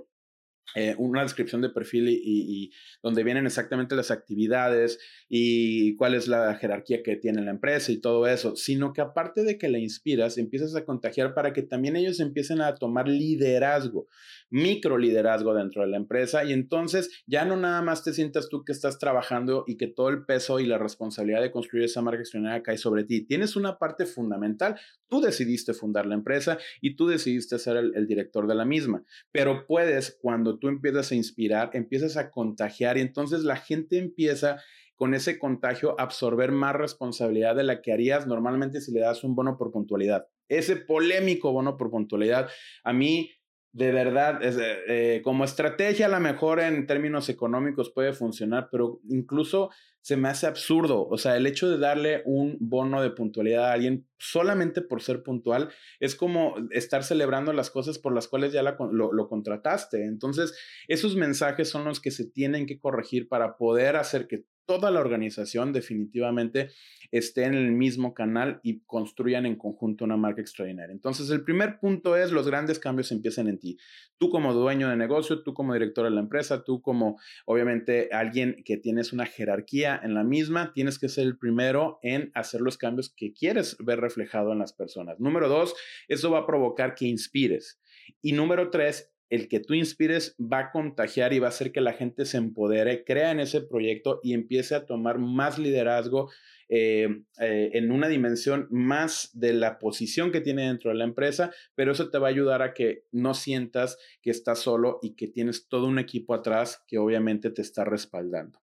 eh, 0.76 0.96
una 0.98 1.24
descripción 1.24 1.62
de 1.62 1.70
perfil 1.70 2.10
y, 2.10 2.72
donde 3.02 3.24
vienen 3.24 3.46
exactamente 3.46 3.96
las 3.96 4.12
actividades 4.12 5.00
y 5.30 5.96
cuál 5.96 6.14
es 6.14 6.28
la 6.28 6.56
jerarquía 6.56 7.02
que 7.04 7.16
tiene 7.16 7.42
la 7.42 7.52
empresa 7.52 7.92
y 7.92 7.98
todo 7.98 8.28
eso, 8.28 8.56
sino 8.56 8.92
que 8.92 9.02
aparte 9.02 9.44
de 9.44 9.58
que 9.58 9.70
la 9.70 9.80
inspiras, 9.80 10.38
empiezas 10.38 10.76
a 10.76 10.84
contagiar 10.84 11.34
para 11.34 11.54
que 11.54 11.64
también 11.64 11.96
ellos 11.96 12.20
empiecen 12.20 12.62
a 12.62 12.76
tomar 12.76 13.08
liderazgo, 13.08 14.08
micro 14.50 14.98
liderazgo 14.98 15.54
dentro 15.54 15.84
de 15.84 15.88
la 15.88 15.98
empresa 15.98 16.44
y 16.44 16.52
entonces 16.52 17.24
ya 17.26 17.46
no 17.46 17.56
nada 17.56 17.82
más 17.82 18.04
te 18.04 18.14
sientas 18.14 18.50
tú 18.50 18.66
que 18.66 18.74
estás 18.74 19.00
trabajando 19.00 19.64
y 19.68 19.78
que 19.78 19.88
todo 19.88 20.10
el 20.10 20.26
peso 20.26 20.60
y 20.60 20.66
la 20.66 20.78
responsabilidad 20.78 21.42
de 21.42 21.52
construir 21.52 21.86
esa 21.86 22.02
marca 22.02 22.20
extraordinaria 22.20 22.64
cae 22.64 22.78
sobre 22.78 23.06
ti. 23.06 23.26
Tienes 23.26 23.56
una 23.56 23.78
parte 23.78 24.06
fundamental, 24.06 24.80
tú 25.08 25.22
decidiste 25.22 25.74
fundar 25.74 26.06
la 26.06 26.16
empresa 26.16 26.58
y 26.82 26.96
tú 26.96 27.08
decidiste 27.08 27.58
ser 27.58 27.78
el, 27.78 27.96
el 27.96 28.06
director 28.06 28.48
de 28.48 28.56
la 28.56 28.66
misma, 28.66 29.04
pero 29.32 29.66
puedes 29.66 30.18
cuando 30.22 30.57
tú 30.58 30.68
empiezas 30.68 31.12
a 31.12 31.16
inspirar, 31.16 31.72
empiezas 31.74 32.18
a 32.18 32.30
contagiar 32.32 32.98
y 32.98 33.02
entonces 33.02 33.42
la 33.44 33.56
gente 33.56 33.98
empieza 33.98 34.62
con 34.96 35.14
ese 35.14 35.38
contagio 35.38 36.00
a 36.00 36.04
absorber 36.04 36.52
más 36.52 36.76
responsabilidad 36.76 37.56
de 37.56 37.64
la 37.64 37.82
que 37.82 37.94
harías 37.94 38.26
normalmente 38.26 38.82
si 38.82 38.92
le 38.92 39.02
das 39.02 39.24
un 39.24 39.36
bono 39.36 39.58
por 39.58 39.72
puntualidad. 39.72 40.28
Ese 40.50 40.76
polémico 40.76 41.52
bono 41.52 41.78
por 41.78 41.92
puntualidad, 41.92 42.50
a 42.84 42.94
mí 42.94 43.32
de 43.78 43.92
verdad, 43.92 44.42
eh, 44.42 44.84
eh, 44.88 45.22
como 45.24 45.44
estrategia 45.44 46.08
a 46.08 46.10
lo 46.10 46.20
mejor 46.20 46.60
en 46.60 46.88
términos 46.88 47.30
económicos 47.30 47.92
puede 47.92 48.12
funcionar, 48.12 48.70
pero 48.72 49.02
incluso 49.08 49.70
se 50.02 50.18
me 50.18 50.30
hace 50.30 50.48
absurdo. 50.48 51.08
O 51.08 51.20
sea, 51.20 51.38
el 51.38 51.46
hecho 51.46 51.70
de 51.70 51.78
darle 51.78 52.24
un 52.26 52.58
bono 52.60 53.04
de 53.04 53.12
puntualidad 53.12 53.66
a 53.66 53.74
alguien 53.74 54.08
solamente 54.18 54.82
por 54.82 55.04
ser 55.04 55.22
puntual 55.22 55.70
es 56.00 56.16
como 56.16 56.56
estar 56.72 57.04
celebrando 57.04 57.54
las 57.54 57.70
cosas 57.70 58.00
por 58.00 58.16
las 58.16 58.28
cuales 58.28 58.52
ya 58.52 58.64
lo, 58.64 59.14
lo 59.14 59.28
contrataste. 59.28 60.06
Entonces, 60.06 60.58
esos 60.88 61.16
mensajes 61.16 61.70
son 61.70 61.86
los 61.86 62.02
que 62.02 62.10
se 62.10 62.26
tienen 62.28 62.66
que 62.66 62.80
corregir 62.80 63.28
para 63.28 63.58
poder 63.58 63.96
hacer 63.96 64.28
que 64.28 64.46
toda 64.68 64.92
la 64.92 65.00
organización 65.00 65.74
definitivamente 65.74 66.70
esté 67.12 67.46
en 67.46 67.54
el 67.54 67.72
mismo 67.72 68.14
canal 68.14 68.60
y 68.64 68.82
construyan 68.82 69.46
en 69.46 69.56
conjunto 69.56 70.04
una 70.04 70.18
marca 70.18 70.42
extraordinaria. 70.42 70.94
Entonces, 70.94 71.30
el 71.30 71.44
primer 71.44 71.80
punto 71.80 72.18
es 72.18 72.32
los 72.32 72.48
grandes 72.48 72.78
cambios 72.78 73.12
empiezan 73.12 73.48
en 73.48 73.60
ti. 73.60 73.78
Tú 74.18 74.30
como 74.30 74.54
dueño 74.54 74.90
de 74.90 74.98
negocio, 74.98 75.42
tú 75.42 75.54
como 75.54 75.74
director 75.74 76.04
de 76.04 76.12
la 76.12 76.20
empresa, 76.20 76.64
tú 76.64 76.82
como 76.82 77.18
obviamente 77.46 78.10
alguien 78.12 78.62
que 78.66 78.78
tienes 78.78 79.14
una 79.14 79.26
jerarquía 79.26 80.00
en 80.04 80.14
la 80.14 80.24
misma, 80.24 80.74
tienes 80.74 81.00
que 81.00 81.10
ser 81.10 81.26
el 81.26 81.38
primero 81.38 82.00
en 82.04 82.32
hacer 82.36 82.62
los 82.62 82.78
cambios 82.78 83.10
que 83.10 83.34
quieres 83.34 83.78
ver 83.80 84.02
reflejado 84.02 84.52
en 84.52 84.60
las 84.60 84.74
personas. 84.74 85.20
Número 85.20 85.48
dos, 85.48 85.76
eso 86.10 86.30
va 86.30 86.40
a 86.40 86.46
provocar 86.46 86.94
que 86.94 87.06
inspires. 87.06 87.80
Y 88.22 88.34
número 88.34 88.70
tres, 88.70 89.14
el 89.30 89.48
que 89.48 89.60
tú 89.60 89.74
inspires 89.74 90.36
va 90.40 90.60
a 90.60 90.72
contagiar 90.72 91.34
y 91.34 91.40
va 91.40 91.48
a 91.48 91.50
hacer 91.50 91.72
que 91.72 91.82
la 91.82 91.94
gente 91.94 92.26
se 92.26 92.38
empodere, 92.38 93.04
crea 93.04 93.32
en 93.32 93.40
ese 93.40 93.62
proyecto 93.62 94.20
y 94.24 94.34
empiece 94.34 94.76
a 94.76 94.86
tomar 94.86 95.20
más 95.20 95.60
liderazgo 95.60 96.30
eh, 96.70 97.24
eh, 97.40 97.70
en 97.74 97.92
una 97.92 98.10
dimensión 98.10 98.68
más 98.70 99.32
de 99.34 99.54
la 99.54 99.80
posición 99.80 100.32
que 100.32 100.42
tiene 100.42 100.68
dentro 100.68 100.92
de 100.92 100.98
la 100.98 101.06
empresa, 101.06 101.52
pero 101.76 101.94
eso 101.94 102.10
te 102.10 102.18
va 102.18 102.28
a 102.28 102.32
ayudar 102.32 102.62
a 102.62 102.74
que 102.74 103.04
no 103.12 103.34
sientas 103.34 103.98
que 104.22 104.32
estás 104.32 104.60
solo 104.60 105.00
y 105.02 105.16
que 105.16 105.28
tienes 105.28 105.68
todo 105.68 105.88
un 105.88 106.00
equipo 106.00 106.34
atrás 106.34 106.84
que 106.88 106.98
obviamente 106.98 107.52
te 107.52 107.62
está 107.62 107.86
respaldando. 107.86 108.60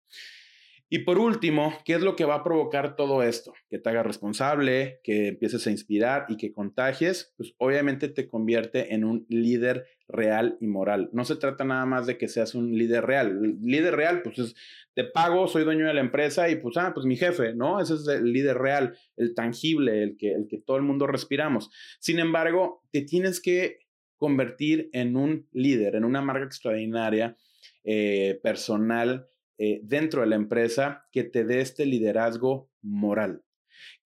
Y 0.95 1.01
por 1.01 1.19
último, 1.19 1.77
¿qué 1.85 1.95
es 1.95 2.03
lo 2.03 2.15
que 2.15 2.25
va 2.25 2.37
a 2.37 2.45
provocar 2.45 2.95
todo 2.95 3.25
esto? 3.25 3.53
Que 3.69 3.81
te 3.81 3.91
haga 3.91 4.05
responsable, 4.05 5.01
que 5.03 5.27
empieces 5.27 5.67
a 5.67 5.73
inspirar 5.73 6.27
y 6.29 6.37
que 6.37 6.53
contagies, 6.53 7.35
pues 7.37 7.53
obviamente 7.59 8.09
te 8.09 8.29
convierte 8.29 8.95
en 8.95 9.03
un 9.03 9.27
líder 9.29 9.89
real 10.07 10.57
y 10.61 10.69
moral. 10.69 11.11
No 11.13 11.25
se 11.25 11.35
trata 11.35 11.65
nada 11.65 11.85
más 11.85 12.07
de 12.07 12.17
que 12.17 12.29
seas 12.29 12.55
un 12.55 12.79
líder 12.79 13.07
real. 13.07 13.41
El 13.43 13.59
líder 13.61 13.97
real, 13.97 14.23
pues 14.23 14.39
es, 14.39 14.55
te 14.95 15.03
pago, 15.03 15.49
soy 15.49 15.65
dueño 15.65 15.85
de 15.85 15.95
la 15.95 16.01
empresa 16.01 16.49
y 16.49 16.55
pues, 16.55 16.77
ah, 16.77 16.93
pues 16.95 17.07
mi 17.07 17.17
jefe, 17.17 17.55
¿no? 17.57 17.81
Ese 17.81 17.95
es 17.95 18.07
el 18.07 18.33
líder 18.33 18.59
real, 18.59 18.97
el 19.17 19.35
tangible, 19.35 20.01
el 20.01 20.17
que, 20.17 20.31
el 20.31 20.47
que 20.47 20.59
todo 20.59 20.77
el 20.77 20.85
mundo 20.85 21.09
respiramos. 21.09 21.73
Sin 21.99 22.21
embargo, 22.21 22.85
te 22.93 23.03
tienes 23.03 23.41
que 23.41 23.81
convertir 24.17 24.91
en 24.93 25.17
un 25.17 25.49
líder, 25.51 25.97
en 25.97 26.05
una 26.05 26.23
marca 26.23 26.45
extraordinaria, 26.45 27.37
eh, 27.83 28.39
personal, 28.45 29.27
eh, 29.59 29.81
dentro 29.85 30.23
de 30.23 30.29
la 30.29 30.37
empresa 30.37 31.07
que 31.13 31.25
te 31.25 31.45
dé 31.45 31.61
este 31.61 31.87
liderazgo 31.87 32.71
moral. 32.83 33.43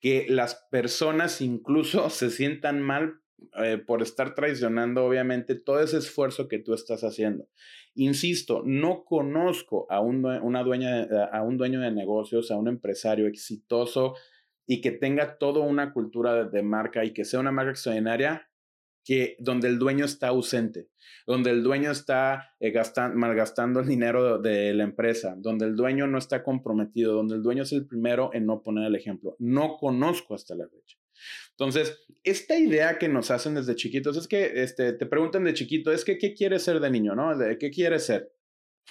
Que 0.01 0.27
las 0.29 0.67
personas 0.71 1.41
incluso 1.41 2.11
se 2.11 2.31
sientan 2.31 2.83
mal 2.83 3.21
eh, 3.63 3.79
por 3.79 4.03
estar 4.03 4.35
traicionando, 4.35 5.05
obviamente, 5.05 5.55
todo 5.55 5.81
ese 5.81 5.99
esfuerzo 5.99 6.49
que 6.49 6.59
tú 6.59 6.75
estás 6.75 7.05
haciendo. 7.05 7.49
Insisto, 7.95 8.63
no 8.65 9.05
conozco 9.05 9.87
a 9.91 10.01
un, 10.01 10.25
una 10.25 10.63
dueña, 10.63 11.03
a 11.33 11.43
un 11.43 11.57
dueño 11.57 11.81
de 11.81 11.91
negocios, 11.91 12.51
a 12.51 12.57
un 12.57 12.69
empresario 12.69 13.27
exitoso 13.27 14.15
y 14.67 14.81
que 14.81 14.91
tenga 14.91 15.39
toda 15.39 15.61
una 15.61 15.93
cultura 15.93 16.45
de 16.45 16.63
marca 16.63 17.05
y 17.05 17.13
que 17.13 17.25
sea 17.25 17.41
una 17.41 17.53
marca 17.53 17.71
extraordinaria 17.71 18.48
donde 19.38 19.68
el 19.68 19.79
dueño 19.79 20.05
está 20.05 20.29
ausente, 20.29 20.88
donde 21.27 21.51
el 21.51 21.62
dueño 21.62 21.90
está 21.90 22.55
eh, 22.61 22.73
malgastando 23.14 23.81
el 23.81 23.87
dinero 23.87 24.38
de, 24.38 24.75
la 24.75 24.85
empresa, 24.85 25.35
donde 25.37 25.66
el 25.66 25.77
dueño 25.77 26.07
no 26.07 26.18
está 26.18 26.42
comprometido, 26.42 27.14
donde 27.14 27.37
el 27.37 27.42
dueño 27.42 27.62
es 27.62 27.73
el 27.73 27.87
primero 27.87 28.31
en 28.33 28.47
no 28.47 28.62
poner 28.62 28.87
el 28.87 28.94
ejemplo. 28.94 29.37
No 29.38 29.77
conozco 29.77 30.35
hasta 30.35 30.55
la 30.55 30.68
fecha. 30.68 30.99
Entonces, 31.51 31.99
esta 32.23 32.59
idea 32.59 32.99
que 32.99 33.09
nos 33.09 33.31
hacen 33.31 33.55
desde 33.55 33.75
chiquitos 33.75 34.16
es 34.16 34.29
que 34.29 34.62
este, 34.62 34.92
te 34.92 35.07
preguntan 35.07 35.44
de 35.44 35.55
chiquito, 35.55 35.90
es 35.90 36.05
que, 36.05 36.18
¿qué 36.18 36.35
quieres 36.35 36.62
ser 36.62 36.81
de 36.81 36.90
niño? 36.90 37.14
¿no? 37.14 37.37
¿De 37.37 37.59
¿Qué 37.59 37.71
quieres 37.71 38.07
ser? 38.07 38.33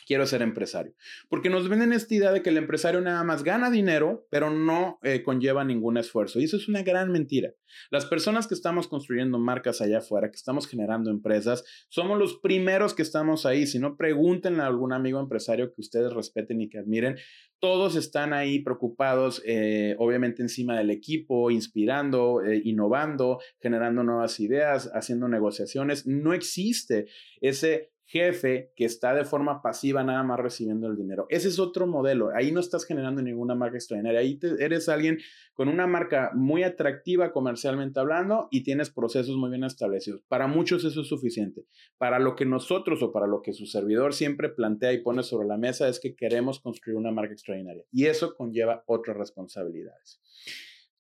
Quiero 0.06 0.26
ser 0.26 0.42
empresario. 0.42 0.94
Porque 1.30 1.50
nos 1.50 1.70
venden 1.70 1.94
esta 1.94 2.14
idea 2.14 2.32
de 2.32 2.42
que 2.42 2.50
el 2.50 2.58
empresario 2.58 3.02
nada 3.02 3.24
más 3.24 3.44
gana 3.44 3.70
dinero, 3.70 4.28
pero 4.30 4.50
no 4.50 5.00
eh, 5.04 5.24
conlleva 5.24 5.64
ningún 5.64 5.98
esfuerzo. 5.98 6.40
Y 6.40 6.46
eso 6.46 6.58
es 6.58 6.68
una 6.68 6.84
gran 6.84 7.12
mentira. 7.12 7.54
Las 7.90 8.06
personas 8.06 8.48
que 8.48 8.54
estamos 8.54 8.88
construyendo 8.88 9.40
marcas 9.40 9.82
allá 9.82 10.00
afuera, 10.00 10.30
que 10.30 10.36
estamos 10.36 10.68
generando 10.68 11.10
empresas, 11.10 11.64
somos 11.90 12.18
los 12.18 12.38
primeros 12.40 12.94
que 12.94 13.02
estamos 13.02 13.46
ahí. 13.46 13.68
Si 13.68 13.80
no, 13.80 13.98
pregúntenle 13.98 14.64
a 14.64 14.68
algún 14.68 14.94
amigo 14.94 15.20
empresario 15.20 15.74
que 15.74 15.82
ustedes 15.82 16.14
respeten 16.14 16.62
y 16.62 16.70
que 16.70 16.80
admiren. 16.80 17.18
Todos 17.60 17.96
están 17.96 18.34
ahí 18.34 18.60
preocupados, 18.60 19.42
eh, 19.46 19.96
obviamente 19.98 20.42
encima 20.44 20.78
del 20.78 20.92
equipo, 20.92 21.50
inspirando, 21.50 22.44
eh, 22.44 22.62
innovando, 22.64 23.40
generando 23.60 24.04
nuevas 24.04 24.40
ideas, 24.40 24.92
haciendo 24.94 25.28
negociaciones. 25.28 26.06
No 26.06 26.34
existe 26.34 27.08
ese 27.42 27.92
jefe 28.08 28.72
que 28.76 28.86
está 28.86 29.14
de 29.14 29.26
forma 29.26 29.62
pasiva 29.62 30.02
nada 30.02 30.24
más 30.24 30.40
recibiendo 30.40 30.88
el 30.88 30.96
dinero. 30.96 31.28
Ese 31.30 31.50
es 31.50 31.60
otro 31.60 31.88
modelo. 31.88 32.30
Ahí 32.34 32.54
no 32.54 32.62
estás 32.62 32.86
generando 32.86 33.22
ninguna 33.22 33.54
marca 33.54 33.76
extraordinaria. 33.76 34.22
Ahí 34.22 34.40
eres 34.60 34.88
alguien 34.88 35.20
con 35.54 35.68
una 35.68 35.88
marca 35.88 36.32
muy 36.34 36.64
atractiva 36.64 37.34
comercialmente 37.34 38.00
hablando 38.00 38.48
y 38.50 38.64
tienes 38.64 38.90
procesos 38.90 39.36
muy 39.36 39.50
bien 39.50 39.66
establecidos. 39.66 40.22
Para 40.30 40.48
muchos 40.48 40.86
eso 40.86 41.02
es 41.02 41.08
suficiente. 41.08 41.66
Para 41.98 42.18
lo 42.18 42.36
que 42.36 42.46
nosotros 42.46 43.04
o 43.04 43.12
para 43.12 43.28
lo 43.28 43.42
que 43.42 43.52
su 43.52 43.66
servidor 43.66 44.14
siempre 44.14 44.50
plantea 44.50 44.94
y 44.94 45.04
pone 45.04 45.22
sobre 45.22 45.48
la 45.48 45.58
mesa 45.58 45.90
es 45.90 46.00
que 46.00 46.16
queremos 46.16 46.62
construir 46.62 46.98
una 46.98 47.12
marca 47.12 47.34
extraordinaria. 47.34 47.84
Y 47.92 48.06
eso 48.06 48.36
conlleva 48.36 48.84
otras 48.88 49.18
responsabilidades. 49.18 50.22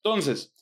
Entonces, 0.03 0.53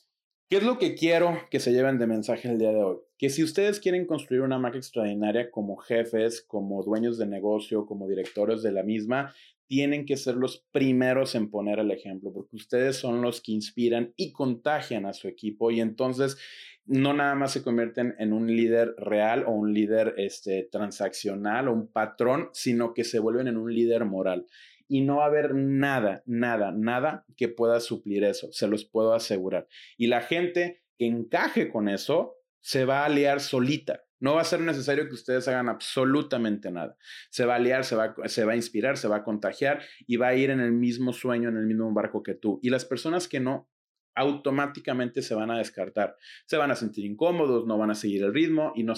¿Qué 0.48 0.58
es 0.58 0.62
lo 0.62 0.78
que 0.78 0.94
quiero 0.94 1.40
que 1.50 1.58
se 1.58 1.72
lleven 1.72 1.98
de 1.98 2.06
mensaje 2.06 2.48
el 2.48 2.58
día 2.58 2.70
de 2.70 2.80
hoy? 2.80 2.98
Que 3.18 3.30
si 3.30 3.42
ustedes 3.42 3.80
quieren 3.80 4.06
construir 4.06 4.42
una 4.42 4.60
marca 4.60 4.78
extraordinaria 4.78 5.50
como 5.50 5.76
jefes, 5.76 6.40
como 6.40 6.84
dueños 6.84 7.18
de 7.18 7.26
negocio, 7.26 7.84
como 7.84 8.06
directores 8.06 8.62
de 8.62 8.70
la 8.70 8.84
misma, 8.84 9.34
tienen 9.66 10.06
que 10.06 10.16
ser 10.16 10.36
los 10.36 10.64
primeros 10.70 11.34
en 11.34 11.50
poner 11.50 11.80
el 11.80 11.90
ejemplo, 11.90 12.32
porque 12.32 12.54
ustedes 12.54 12.94
son 12.94 13.22
los 13.22 13.40
que 13.40 13.50
inspiran 13.50 14.14
y 14.16 14.30
contagian 14.30 15.04
a 15.04 15.14
su 15.14 15.26
equipo 15.26 15.72
y 15.72 15.80
entonces 15.80 16.38
no 16.84 17.12
nada 17.12 17.34
más 17.34 17.50
se 17.50 17.64
convierten 17.64 18.14
en 18.20 18.32
un 18.32 18.46
líder 18.46 18.94
real 18.98 19.42
o 19.48 19.50
un 19.50 19.74
líder 19.74 20.14
este, 20.16 20.68
transaccional 20.70 21.66
o 21.66 21.72
un 21.72 21.88
patrón, 21.88 22.50
sino 22.52 22.94
que 22.94 23.02
se 23.02 23.18
vuelven 23.18 23.48
en 23.48 23.56
un 23.56 23.74
líder 23.74 24.04
moral 24.04 24.46
y 24.88 25.02
no 25.02 25.16
va 25.16 25.24
a 25.24 25.28
haber 25.28 25.54
nada, 25.54 26.22
nada, 26.26 26.72
nada 26.72 27.24
que 27.36 27.48
pueda 27.48 27.80
suplir 27.80 28.24
eso, 28.24 28.48
se 28.52 28.68
los 28.68 28.84
puedo 28.84 29.14
asegurar. 29.14 29.66
Y 29.96 30.06
la 30.06 30.20
gente 30.20 30.82
que 30.98 31.06
encaje 31.06 31.68
con 31.68 31.88
eso 31.88 32.36
se 32.60 32.84
va 32.84 33.00
a 33.00 33.06
aliar 33.06 33.40
solita. 33.40 34.02
No 34.18 34.34
va 34.34 34.40
a 34.40 34.44
ser 34.44 34.60
necesario 34.60 35.06
que 35.08 35.14
ustedes 35.14 35.46
hagan 35.46 35.68
absolutamente 35.68 36.70
nada. 36.70 36.96
Se 37.30 37.44
va 37.44 37.54
a 37.54 37.56
aliar, 37.56 37.84
se 37.84 37.96
va, 37.96 38.14
se 38.24 38.44
va 38.44 38.52
a 38.52 38.56
inspirar, 38.56 38.96
se 38.96 39.08
va 39.08 39.16
a 39.16 39.24
contagiar 39.24 39.82
y 40.06 40.16
va 40.16 40.28
a 40.28 40.34
ir 40.34 40.50
en 40.50 40.60
el 40.60 40.72
mismo 40.72 41.12
sueño, 41.12 41.50
en 41.50 41.58
el 41.58 41.66
mismo 41.66 41.92
barco 41.92 42.22
que 42.22 42.34
tú. 42.34 42.58
Y 42.62 42.70
las 42.70 42.86
personas 42.86 43.28
que 43.28 43.40
no 43.40 43.68
automáticamente 44.16 45.22
se 45.22 45.34
van 45.34 45.50
a 45.50 45.58
descartar. 45.58 46.16
Se 46.46 46.56
van 46.56 46.70
a 46.70 46.74
sentir 46.74 47.04
incómodos, 47.04 47.66
no 47.66 47.78
van 47.78 47.90
a 47.90 47.94
seguir 47.94 48.24
el 48.24 48.34
ritmo 48.34 48.72
y 48.74 48.82
no, 48.82 48.94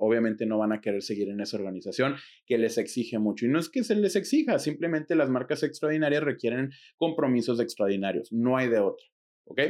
obviamente 0.00 0.46
no 0.46 0.58
van 0.58 0.72
a 0.72 0.80
querer 0.80 1.02
seguir 1.02 1.28
en 1.28 1.40
esa 1.40 1.58
organización 1.58 2.16
que 2.46 2.58
les 2.58 2.78
exige 2.78 3.18
mucho. 3.18 3.46
Y 3.46 3.48
no 3.48 3.58
es 3.58 3.68
que 3.68 3.84
se 3.84 3.94
les 3.94 4.16
exija, 4.16 4.58
simplemente 4.58 5.14
las 5.14 5.28
marcas 5.28 5.62
extraordinarias 5.62 6.22
requieren 6.22 6.72
compromisos 6.96 7.60
extraordinarios, 7.60 8.32
no 8.32 8.56
hay 8.56 8.68
de 8.68 8.80
otro. 8.80 9.06
¿Ok? 9.44 9.60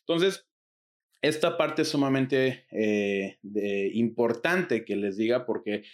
Entonces, 0.00 0.46
esta 1.22 1.56
parte 1.56 1.82
es 1.82 1.88
sumamente 1.88 2.66
eh, 2.70 3.38
importante 3.94 4.84
que 4.84 4.96
les 4.96 5.16
diga 5.16 5.46
porque 5.46 5.84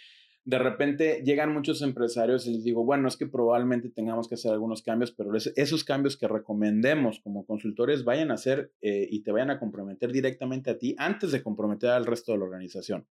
de 0.43 0.57
repente 0.57 1.21
llegan 1.23 1.53
muchos 1.53 1.81
empresarios 1.81 2.47
y 2.47 2.53
les 2.53 2.63
digo, 2.63 2.83
bueno, 2.83 3.07
es 3.07 3.15
que 3.15 3.27
probablemente 3.27 3.89
tengamos 3.89 4.27
que 4.27 4.35
hacer 4.35 4.51
algunos 4.51 4.81
cambios, 4.81 5.11
pero 5.11 5.31
esos 5.35 5.83
cambios 5.83 6.17
que 6.17 6.27
recomendemos 6.27 7.19
como 7.19 7.45
consultores 7.45 8.03
vayan 8.03 8.31
a 8.31 8.35
hacer 8.35 8.71
eh, 8.81 9.07
y 9.09 9.21
te 9.21 9.31
vayan 9.31 9.51
a 9.51 9.59
comprometer 9.59 10.11
directamente 10.11 10.71
a 10.71 10.77
ti 10.77 10.95
antes 10.97 11.31
de 11.31 11.43
comprometer 11.43 11.91
al 11.91 12.05
resto 12.05 12.31
de 12.31 12.39
la 12.39 12.45
organización. 12.45 13.07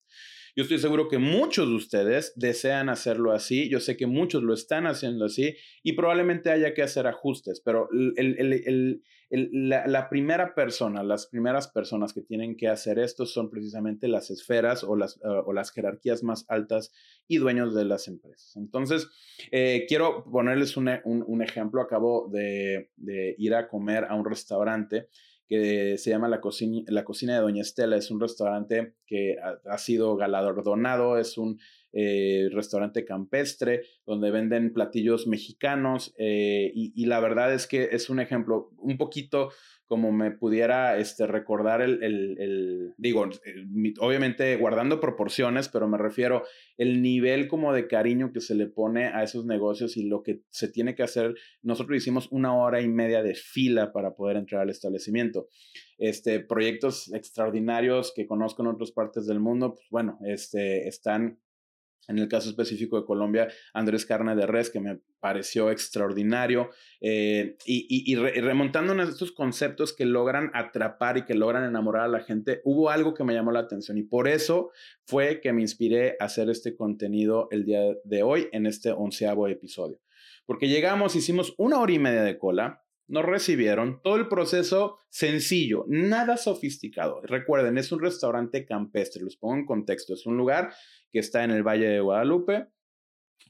Yo 0.55 0.63
estoy 0.63 0.79
seguro 0.79 1.07
que 1.07 1.19
muchos 1.19 1.67
de 1.69 1.75
ustedes 1.75 2.33
desean 2.35 2.89
hacerlo 2.89 3.31
así, 3.31 3.69
yo 3.69 3.79
sé 3.79 3.95
que 3.95 4.07
muchos 4.07 4.41
lo 4.41 4.53
están 4.53 4.87
haciendo 4.87 5.25
así 5.25 5.55
y 5.83 5.93
probablemente 5.93 6.49
haya 6.49 6.73
que 6.73 6.81
hacer 6.81 7.05
ajustes, 7.05 7.61
pero 7.63 7.87
la, 9.31 10.09
primera 10.09 10.55
persona, 10.55 11.03
las 11.03 11.27
primeras 11.27 11.67
personas 11.67 12.13
que 12.13 12.21
tienen 12.21 12.57
que 12.57 12.67
hacer 12.67 12.97
esto 12.97 13.25
son 13.25 13.49
precisamente 13.49 14.07
las 14.07 14.31
esferas 14.31 14.83
o 14.83 14.95
las, 14.95 15.17
eh, 15.17 15.27
o 15.45 15.53
las 15.53 15.71
jerarquías 15.71 16.23
más 16.23 16.45
altas 16.47 16.91
y 17.27 17.37
dueños 17.37 17.75
de 17.75 17.85
las 17.85 18.07
empresas. 18.07 18.55
Entonces, 18.55 19.07
eh, 19.51 19.85
quiero 19.87 20.23
ponerles 20.23 20.77
un, 20.77 20.87
ejemplo. 21.41 21.81
Acabo 21.81 22.27
de, 22.31 22.89
ir 23.37 23.53
a 23.53 23.67
comer 23.67 24.05
a 24.09 24.15
un 24.15 24.25
restaurante 24.25 25.09
que 25.47 25.97
se 25.97 26.09
llama 26.09 26.27
La 26.27 26.41
Cocina, 26.41 26.83
la 26.87 27.03
Cocina 27.03 27.35
de 27.35 27.41
Doña 27.41 27.61
Estela. 27.61 27.97
Es 27.97 28.09
un 28.09 28.19
restaurante 28.19 28.95
que 29.05 29.35
ha, 29.39 29.77
sido 29.77 30.15
galardonado, 30.15 31.19
es 31.19 31.37
un 31.37 31.59
eh, 31.91 32.49
restaurante 32.51 33.03
campestre 33.03 33.81
donde 34.05 34.29
venden 34.29 34.73
platillos 34.73 35.25
mexicanos 35.25 36.13
eh, 36.19 36.71
y, 36.73 37.05
la 37.07 37.19
verdad 37.19 37.51
es 37.51 37.65
que 37.65 37.89
es 37.91 38.11
un 38.11 38.19
ejemplo 38.19 38.69
un 38.77 38.97
poquito 38.97 39.49
como 39.87 40.11
me 40.11 40.29
pudiera 40.29 40.99
este, 40.99 41.25
recordar 41.25 41.81
el, 41.81 42.03
el, 42.03 42.93
digo, 42.97 43.27
obviamente 43.97 44.55
guardando 44.55 44.99
proporciones, 44.99 45.67
pero 45.67 45.87
me 45.87 45.97
refiero 45.97 46.43
el 46.77 47.01
nivel 47.01 47.47
como 47.47 47.73
de 47.73 47.87
cariño 47.87 48.31
que 48.31 48.39
se 48.39 48.53
le 48.53 48.67
pone 48.67 49.07
a 49.07 49.23
esos 49.23 49.47
negocios 49.47 49.97
y 49.97 50.03
lo 50.03 50.21
que 50.21 50.43
se 50.49 50.67
tiene 50.67 50.93
que 50.93 51.01
hacer. 51.01 51.33
Nosotros 51.63 51.97
hicimos 51.97 52.27
una 52.31 52.55
hora 52.55 52.81
y 52.81 52.87
media 52.87 53.23
de 53.23 53.33
fila 53.33 53.91
para 53.91 54.13
poder 54.13 54.37
entrar 54.37 54.61
al 54.61 54.69
establecimiento. 54.69 55.47
Este, 55.97 56.39
proyectos 56.39 57.11
extraordinarios 57.11 58.13
que 58.15 58.27
conozco 58.27 58.61
en 58.61 58.67
otras 58.67 58.91
partes 58.91 59.25
del 59.25 59.39
mundo, 59.39 59.73
pues 59.73 59.87
bueno, 59.89 60.19
este, 60.23 60.87
están 60.87 61.39
en 62.09 62.17
el 62.17 62.27
caso 62.27 62.49
específico 62.49 62.99
de 62.99 63.05
Colombia, 63.05 63.47
Andrés 63.73 64.05
Carne 64.05 64.35
de 64.35 64.47
Res, 64.47 64.69
que 64.69 64.79
me 64.79 64.99
pareció 65.19 65.69
extraordinario. 65.69 66.71
Eh, 66.99 67.55
y, 67.65 68.15
remontando 68.15 68.93
a 68.93 69.03
estos 69.03 69.31
conceptos 69.31 69.93
que 69.93 70.05
logran 70.05 70.49
atrapar 70.53 71.17
y 71.17 71.25
que 71.25 71.35
logran 71.35 71.63
enamorar 71.63 72.03
a 72.03 72.07
la 72.07 72.21
gente, 72.21 72.61
hubo 72.65 72.89
algo 72.89 73.13
que 73.13 73.23
me 73.23 73.33
llamó 73.33 73.51
la 73.51 73.59
atención 73.59 73.97
y 73.97 74.03
por 74.03 74.27
eso 74.27 74.71
fue 75.05 75.39
que 75.39 75.53
me 75.53 75.61
inspiré 75.61 76.17
a 76.19 76.25
hacer 76.25 76.49
este 76.49 76.75
contenido 76.75 77.47
el 77.51 77.63
día 77.63 77.81
de 78.03 78.23
hoy 78.23 78.49
en 78.51 78.65
este 78.65 78.91
onceavo 78.91 79.47
episodio. 79.47 79.99
Porque 80.47 80.67
llegamos, 80.67 81.15
hicimos 81.15 81.53
una 81.57 81.79
hora 81.79 81.91
y 81.91 81.99
media 81.99 82.23
de 82.23 82.39
cola, 82.39 82.83
nos 83.09 83.25
recibieron, 83.25 84.01
todo 84.03 84.15
el 84.15 84.27
proceso 84.27 84.99
sencillo, 85.09 85.85
nada 85.87 86.37
sofisticado. 86.37 87.21
Recuerden, 87.21 87.77
es 87.77 87.91
un 87.91 87.99
restaurante 87.99 88.65
campestre, 88.65 89.23
los 89.23 89.35
pongo 89.35 89.55
en 89.55 89.65
contexto, 89.65 90.13
es 90.13 90.25
un 90.25 90.37
lugar 90.37 90.71
que 91.11 91.19
está 91.19 91.43
en 91.43 91.51
el 91.51 91.63
Valle 91.63 91.89
de 91.89 91.99
Guadalupe, 91.99 92.67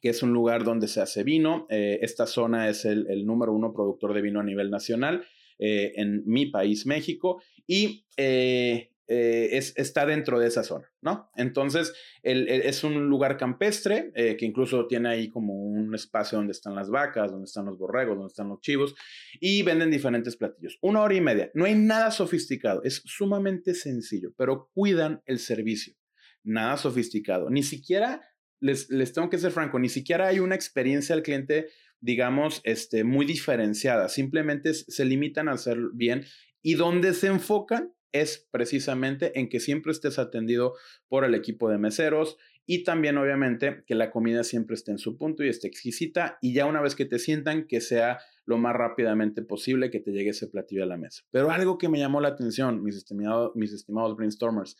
que 0.02 0.10
es 0.10 0.24
un 0.24 0.32
lugar 0.32 0.63
donde 0.63 0.88
se 0.88 1.02
hace 1.02 1.24
vino. 1.24 1.67
Eh, 1.69 2.00
esta 2.02 2.26
zona 2.26 2.69
es 2.69 2.86
el, 2.86 3.26
número 3.26 3.54
uno 3.54 3.74
productor 3.74 4.13
de 4.13 4.22
vino 4.22 4.39
a 4.39 4.43
nivel 4.43 4.72
nacional 4.72 5.26
eh, 5.60 5.91
en 5.95 6.24
mi 6.26 6.45
país, 6.45 6.86
México, 6.86 7.41
y 7.67 8.06
eh, 8.15 8.91
está 9.10 10.06
dentro 10.06 10.39
de 10.39 10.48
esa 10.48 10.63
zona, 10.63 10.91
¿no? 11.02 11.32
Entonces, 11.36 11.93
es 12.22 12.84
un 12.84 13.08
lugar 13.08 13.38
campestre 13.38 14.12
que 14.13 14.45
incluso 14.45 14.86
tiene 14.88 15.10
ahí 15.10 15.30
como 15.30 15.54
un 15.56 15.95
espacio 15.95 16.38
donde 16.38 16.52
están 16.52 16.76
las 16.76 16.89
vacas, 16.89 17.32
donde 17.32 17.45
están 17.45 17.65
los 17.65 17.78
borregos, 17.78 18.15
donde 18.15 18.30
están 18.30 18.50
los 18.50 18.62
chivos, 18.62 18.93
y 19.39 19.63
venden 19.63 19.89
diferentes 19.89 20.36
platillos. 20.36 20.78
Una 20.82 21.02
hora 21.02 21.15
y 21.15 21.22
media. 21.22 21.50
No 21.54 21.65
hay 21.65 21.76
nada 21.76 22.12
sofisticado, 22.12 22.84
es 22.84 23.02
sumamente 23.06 23.74
sencillo, 23.74 24.32
pero 24.38 24.69
cuidan 24.74 25.22
el 25.26 25.39
servicio. 25.39 25.95
Nada 26.43 26.78
sofisticado, 26.78 27.50
ni 27.50 27.63
siquiera 27.63 28.22
les, 28.60 29.13
tengo 29.13 29.30
que 29.30 29.38
ser 29.38 29.52
franco, 29.52 29.80
ni 29.80 29.89
siquiera 29.89 30.28
hay 30.28 30.39
una 30.39 30.56
experiencia 30.56 31.15
al 31.15 31.24
cliente, 31.24 31.69
digamos, 32.00 32.62
este, 32.63 33.04
muy 33.04 33.26
diferenciada. 33.26 34.10
Simplemente 34.10 34.74
se 34.74 35.06
limitan 35.06 35.48
a 35.50 35.54
hacer 35.54 35.78
bien 35.93 36.26
y 36.62 36.76
donde 36.76 37.13
se 37.13 37.28
enfocan 37.28 37.93
es 38.12 38.48
precisamente 38.52 39.39
en 39.39 39.50
que 39.50 39.60
siempre 39.60 39.91
estés 39.91 40.19
atendido 40.19 40.76
por 41.08 41.26
el 41.26 41.36
equipo 41.36 41.69
de 41.69 41.78
meseros 41.78 42.38
y 42.65 42.84
también 42.84 43.17
obviamente 43.17 43.84
que 43.88 43.95
la 43.95 44.12
comida 44.12 44.43
siempre 44.43 44.76
esté 44.76 44.91
en 44.91 45.00
su 45.00 45.17
punto 45.17 45.43
y 45.43 45.50
esté 45.50 45.67
exquisita 45.67 46.38
y 46.41 46.54
ya 46.54 46.65
una 46.65 46.82
vez 46.82 46.95
que 46.95 47.06
te 47.06 47.17
sientan 47.17 47.65
que 47.67 47.82
sea 47.82 48.19
lo 48.45 48.58
más 48.58 48.76
rápidamente 48.76 49.41
posible 49.41 49.91
que 49.91 50.00
te 50.00 50.12
llegue 50.12 50.32
ese 50.32 50.48
platillo 50.48 50.84
a 50.84 50.88
la 50.88 50.98
mesa. 50.98 51.24
Pero 51.32 51.52
algo 51.52 51.78
que 51.78 51.89
me 51.89 52.00
llamó 52.00 52.22
la 52.22 52.30
atención, 52.30 52.84
mis 52.84 52.95
estimados, 52.95 53.52
mis 53.56 53.74
estimados 53.74 54.15
brainstormers, 54.15 54.78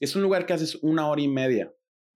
es 0.00 0.14
un 0.16 0.22
lugar 0.22 0.46
que 0.46 0.52
haces 0.52 0.76
una 0.82 1.08
hora 1.08 1.20
y 1.20 1.28
media 1.28 1.72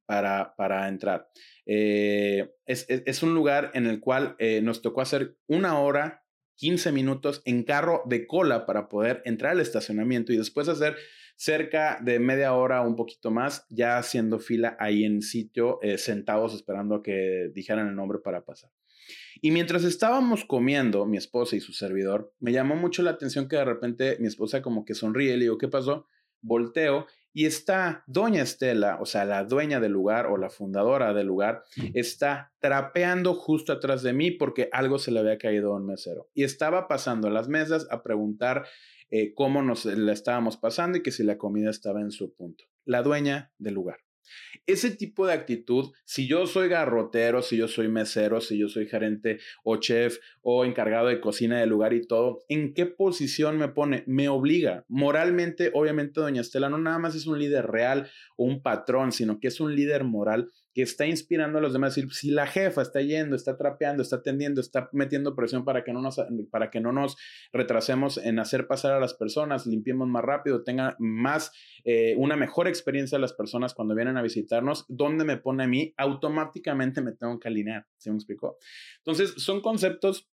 para, 0.07 0.89
entrar. 0.89 1.31
Eh, 1.67 2.51
es, 2.67 3.23
un 3.23 3.35
lugar 3.35 3.71
en 3.75 3.87
el 3.87 4.01
cual 4.01 4.37
eh, 4.39 4.61
nos 4.61 4.83
tocó 4.83 5.01
hacer 5.01 5.37
una 5.47 5.79
hora, 5.79 6.22
15 6.63 6.93
minutos 6.93 7.43
en 7.45 7.65
carro 7.65 8.03
de 8.07 8.25
cola 8.25 8.67
para 8.67 8.89
poder 8.89 9.21
entrar 9.25 9.51
al 9.51 9.59
estacionamiento 9.59 10.33
y 10.33 10.37
después 10.37 10.69
hacer 10.69 10.95
cerca 11.35 11.99
de 12.01 12.21
media 12.21 12.55
hora 12.55 12.83
un 12.83 12.95
poquito 12.95 13.33
más, 13.33 13.67
ya 13.69 13.99
haciendo 13.99 14.39
fila 14.39 14.77
ahí 14.79 15.03
en 15.03 15.23
sitio, 15.23 15.81
eh, 15.83 15.99
sentados 15.99 16.55
esperando 16.55 16.95
a 16.95 17.03
que 17.03 17.51
dijeran 17.53 17.89
el 17.89 17.97
nombre 17.97 18.21
para 18.23 18.45
pasar. 18.45 18.71
Y 19.41 19.51
mientras 19.51 19.83
estábamos 19.83 20.45
comiendo, 20.45 21.05
mi 21.05 21.17
esposa 21.17 21.57
y 21.57 21.61
su 21.61 21.73
servidor, 21.73 22.33
me 22.39 22.53
llamó 22.53 22.77
mucho 22.77 23.03
la 23.03 23.11
atención 23.11 23.49
que 23.49 23.57
de 23.57 23.65
repente 23.65 24.17
mi 24.21 24.29
esposa 24.29 24.63
como 24.63 24.85
que 24.85 24.95
sonríe 24.95 25.37
le 25.37 25.47
digo, 25.47 25.59
¿qué 25.59 25.67
pasó? 25.67 26.07
Volteo 26.43 27.09
y 27.33 27.47
está 27.47 28.05
doña 28.07 28.43
Estela, 28.43 28.99
o 29.01 29.07
sea, 29.07 29.25
la 29.25 29.45
dueña 29.45 29.81
del 29.81 29.93
lugar 29.93 30.27
o 30.27 30.37
la 30.37 30.51
fundadora 30.51 31.15
del 31.15 31.27
lugar, 31.27 31.65
está 31.95 32.53
trapeando 32.59 33.35
justo 33.35 33.73
atrás 33.73 34.03
de 34.03 34.13
mí 34.13 34.31
porque 34.31 34.69
algo 34.73 34.99
se 34.99 35.11
le 35.11 35.21
había 35.21 35.39
caído 35.39 35.73
a 35.73 35.77
un 35.77 35.87
mesero. 35.87 36.29
Y 36.35 36.45
estaba 36.45 36.89
pasando 36.89 37.29
a 37.29 37.31
las 37.31 37.49
mesas 37.49 37.87
a 37.91 38.03
preguntar 38.03 38.67
eh, 39.11 39.35
cómo 39.35 39.63
nos 39.63 39.85
la 39.85 40.13
estábamos 40.13 40.57
pasando 40.57 40.99
y 40.99 41.03
que 41.03 41.11
si 41.11 41.23
la 41.23 41.39
comida 41.39 41.71
estaba 41.71 42.01
en 42.01 42.11
su 42.11 42.35
punto. 42.35 42.65
La 42.85 43.03
dueña 43.03 43.53
del 43.59 43.75
lugar. 43.75 43.99
Ese 44.67 44.91
tipo 44.91 45.27
de 45.27 45.33
actitud, 45.33 45.93
si 46.05 46.27
yo 46.27 46.47
soy 46.47 46.69
garrotero, 46.69 47.43
si 47.43 47.57
yo 47.57 47.69
soy 47.69 47.89
mesero, 47.89 48.41
si 48.41 48.59
yo 48.59 48.69
soy 48.69 48.87
gerente 48.87 49.39
o 49.65 49.77
chef 49.77 50.19
o 50.41 50.65
encargado 50.65 51.09
de 51.09 51.21
cocina 51.21 51.59
del 51.59 51.71
lugar 51.71 51.93
y 51.93 52.07
todo, 52.07 52.45
¿en 52.49 52.75
qué 52.75 52.87
posición 52.87 53.59
me 53.59 53.69
pone? 53.69 54.05
Me 54.07 54.29
obliga. 54.29 54.85
Moralmente, 54.89 55.71
obviamente, 55.75 56.21
doña 56.21 56.41
Estela 56.41 56.69
no 56.69 56.79
nada 56.79 56.99
más 56.99 57.15
es 57.15 57.27
un 57.27 57.39
líder 57.39 57.67
real 57.67 58.11
o 58.37 58.45
un 58.45 58.63
patrón, 58.63 59.13
sino 59.13 59.41
que 59.41 59.49
es 59.49 59.61
un 59.61 59.75
líder 59.75 60.05
moral 60.05 60.51
que 60.75 60.83
está 60.83 61.07
inspirando 61.07 61.59
a 61.59 61.61
los 61.61 61.73
demás. 61.73 61.95
Si 61.95 62.31
la 62.31 62.47
jefa 62.47 62.83
está 62.83 63.01
yendo, 63.01 63.37
está 63.37 63.57
trapeando, 63.57 64.03
está 64.03 64.17
atendiendo, 64.17 64.61
está 64.61 64.89
metiendo 64.93 65.35
presión 65.35 65.65
para 65.65 65.85
que 65.85 65.93
no 65.93 66.01
nos, 66.01 66.21
para 66.51 66.71
que 66.71 66.81
no 66.81 66.93
nos 66.93 67.17
retrasemos 67.53 68.19
en 68.19 68.39
hacer 68.39 68.67
pasar 68.67 68.93
a 68.93 69.01
las 69.01 69.15
personas, 69.15 69.67
limpiemos 69.67 70.09
más 70.09 70.25
rápido, 70.25 70.63
tenga 70.65 70.97
más, 70.99 71.53
eh, 71.85 72.15
una 72.17 72.37
mejor 72.37 72.69
experiencia 72.69 73.19
las 73.19 73.33
personas 73.33 73.75
cuando 73.75 73.95
vienen 73.95 74.17
a 74.17 74.23
visitarnos, 74.23 74.85
¿dónde 74.89 75.25
me 75.25 75.37
pone 75.37 75.65
a 75.65 75.69
mí? 75.69 75.95
Automáticamente 75.97 77.01
me 77.01 77.13
tengo 77.13 77.39
que 77.39 77.49
alinear. 77.49 77.87
¿Se 77.99 78.11
me 78.11 78.17
explicó? 78.17 78.59
Entonces, 78.99 79.35
son 79.37 79.61
conceptos 79.61 80.29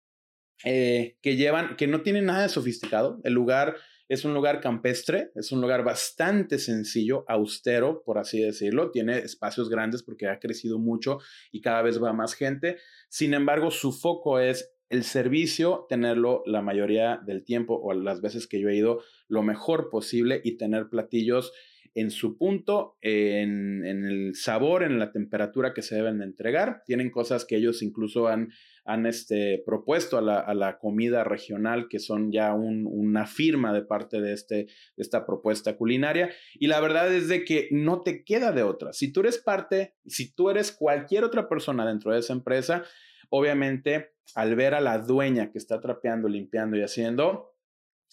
eh, 0.65 1.17
que 1.21 1.37
llevan, 1.37 1.75
que 1.77 1.87
no 1.87 2.01
tienen 2.01 2.25
nada 2.25 2.43
de 2.43 2.49
sofisticado. 2.49 3.19
El 3.23 3.33
lugar 3.33 3.75
es 4.09 4.25
un 4.25 4.33
lugar 4.33 4.59
campestre, 4.59 5.31
es 5.35 5.51
un 5.51 5.61
lugar 5.61 5.83
bastante 5.83 6.57
sencillo, 6.57 7.23
austero, 7.27 8.01
por 8.03 8.17
así 8.17 8.41
decirlo. 8.41 8.89
Tiene 8.89 9.19
espacios 9.19 9.69
grandes 9.69 10.01
porque 10.01 10.27
ha 10.27 10.39
crecido 10.39 10.79
mucho 10.79 11.19
y 11.51 11.61
cada 11.61 11.83
vez 11.83 12.01
va 12.01 12.11
más 12.11 12.33
gente. 12.33 12.77
Sin 13.07 13.35
embargo, 13.35 13.69
su 13.69 13.93
foco 13.93 14.39
es 14.39 14.73
el 14.89 15.03
servicio, 15.03 15.85
tenerlo 15.87 16.41
la 16.47 16.63
mayoría 16.63 17.21
del 17.23 17.43
tiempo 17.43 17.79
o 17.79 17.93
las 17.93 18.21
veces 18.21 18.47
que 18.47 18.59
yo 18.59 18.69
he 18.69 18.75
ido 18.75 19.03
lo 19.27 19.43
mejor 19.43 19.91
posible 19.91 20.41
y 20.43 20.57
tener 20.57 20.89
platillos 20.89 21.53
en 21.95 22.11
su 22.11 22.37
punto, 22.37 22.97
en, 23.01 23.85
el 23.85 24.35
sabor, 24.35 24.83
en 24.83 24.99
la 24.99 25.11
temperatura 25.11 25.73
que 25.73 25.81
se 25.81 25.95
deben 25.95 26.19
de 26.19 26.25
entregar. 26.25 26.83
Tienen 26.85 27.09
cosas 27.09 27.45
que 27.45 27.57
ellos 27.57 27.81
incluso 27.81 28.27
han 28.27 28.49
han 28.89 29.05
este, 29.05 29.61
propuesto 29.67 30.17
a 30.17 30.53
la, 30.55 30.79
comida 30.79 31.23
regional, 31.23 31.87
que 31.89 31.99
son 31.99 32.31
ya 32.31 32.55
una 32.55 33.27
firma 33.27 33.71
de 33.71 33.83
parte 33.83 34.19
de, 34.19 34.33
este, 34.33 34.55
de 34.55 34.67
esta 34.97 35.27
propuesta 35.27 35.77
culinaria. 35.77 36.31
Y 36.55 36.65
la 36.65 36.81
verdad 36.81 37.13
es 37.13 37.27
de 37.27 37.45
que 37.45 37.67
no 37.69 38.01
te 38.01 38.23
queda 38.23 38.51
de 38.51 38.63
otra. 38.63 38.91
Si 38.91 39.11
tú 39.11 39.19
eres 39.19 39.37
parte, 39.37 39.93
si 40.07 40.33
tú 40.33 40.49
eres 40.49 40.71
cualquier 40.71 41.23
otra 41.23 41.47
persona 41.47 41.85
dentro 41.85 42.11
de 42.11 42.19
esa 42.19 42.33
empresa, 42.33 42.83
obviamente 43.29 44.13
al 44.33 44.55
ver 44.55 44.73
a 44.73 44.81
la 44.81 44.97
dueña 44.97 45.51
que 45.51 45.59
está 45.59 45.79
trapeando, 45.79 46.27
limpiando 46.27 46.75
y 46.75 46.81
haciendo, 46.81 47.53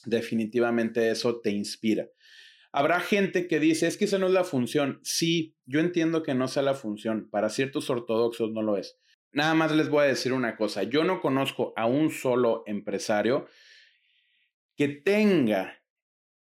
definitivamente 0.04 1.10
eso 1.10 1.40
te 1.40 1.52
inspira. 1.52 2.06
Habrá 2.76 3.00
gente 3.00 3.48
que 3.48 3.58
dice, 3.58 3.86
es 3.86 3.96
que 3.96 4.04
esa 4.04 4.18
no 4.18 4.26
es 4.26 4.34
la 4.34 4.44
función. 4.44 5.00
Sí, 5.02 5.56
yo 5.64 5.80
entiendo 5.80 6.22
que 6.22 6.34
no 6.34 6.46
sea 6.46 6.62
la 6.62 6.74
función. 6.74 7.30
Para 7.30 7.48
ciertos 7.48 7.88
ortodoxos 7.88 8.52
no 8.52 8.60
lo 8.60 8.76
es. 8.76 8.98
Nada 9.32 9.54
más 9.54 9.74
les 9.74 9.88
voy 9.88 10.04
a 10.04 10.08
decir 10.08 10.34
una 10.34 10.58
cosa, 10.58 10.82
yo 10.82 11.02
no 11.02 11.22
conozco 11.22 11.72
a 11.74 11.86
un 11.86 12.10
solo 12.10 12.64
empresario 12.66 13.46
que 14.76 14.88
tenga 14.88 15.82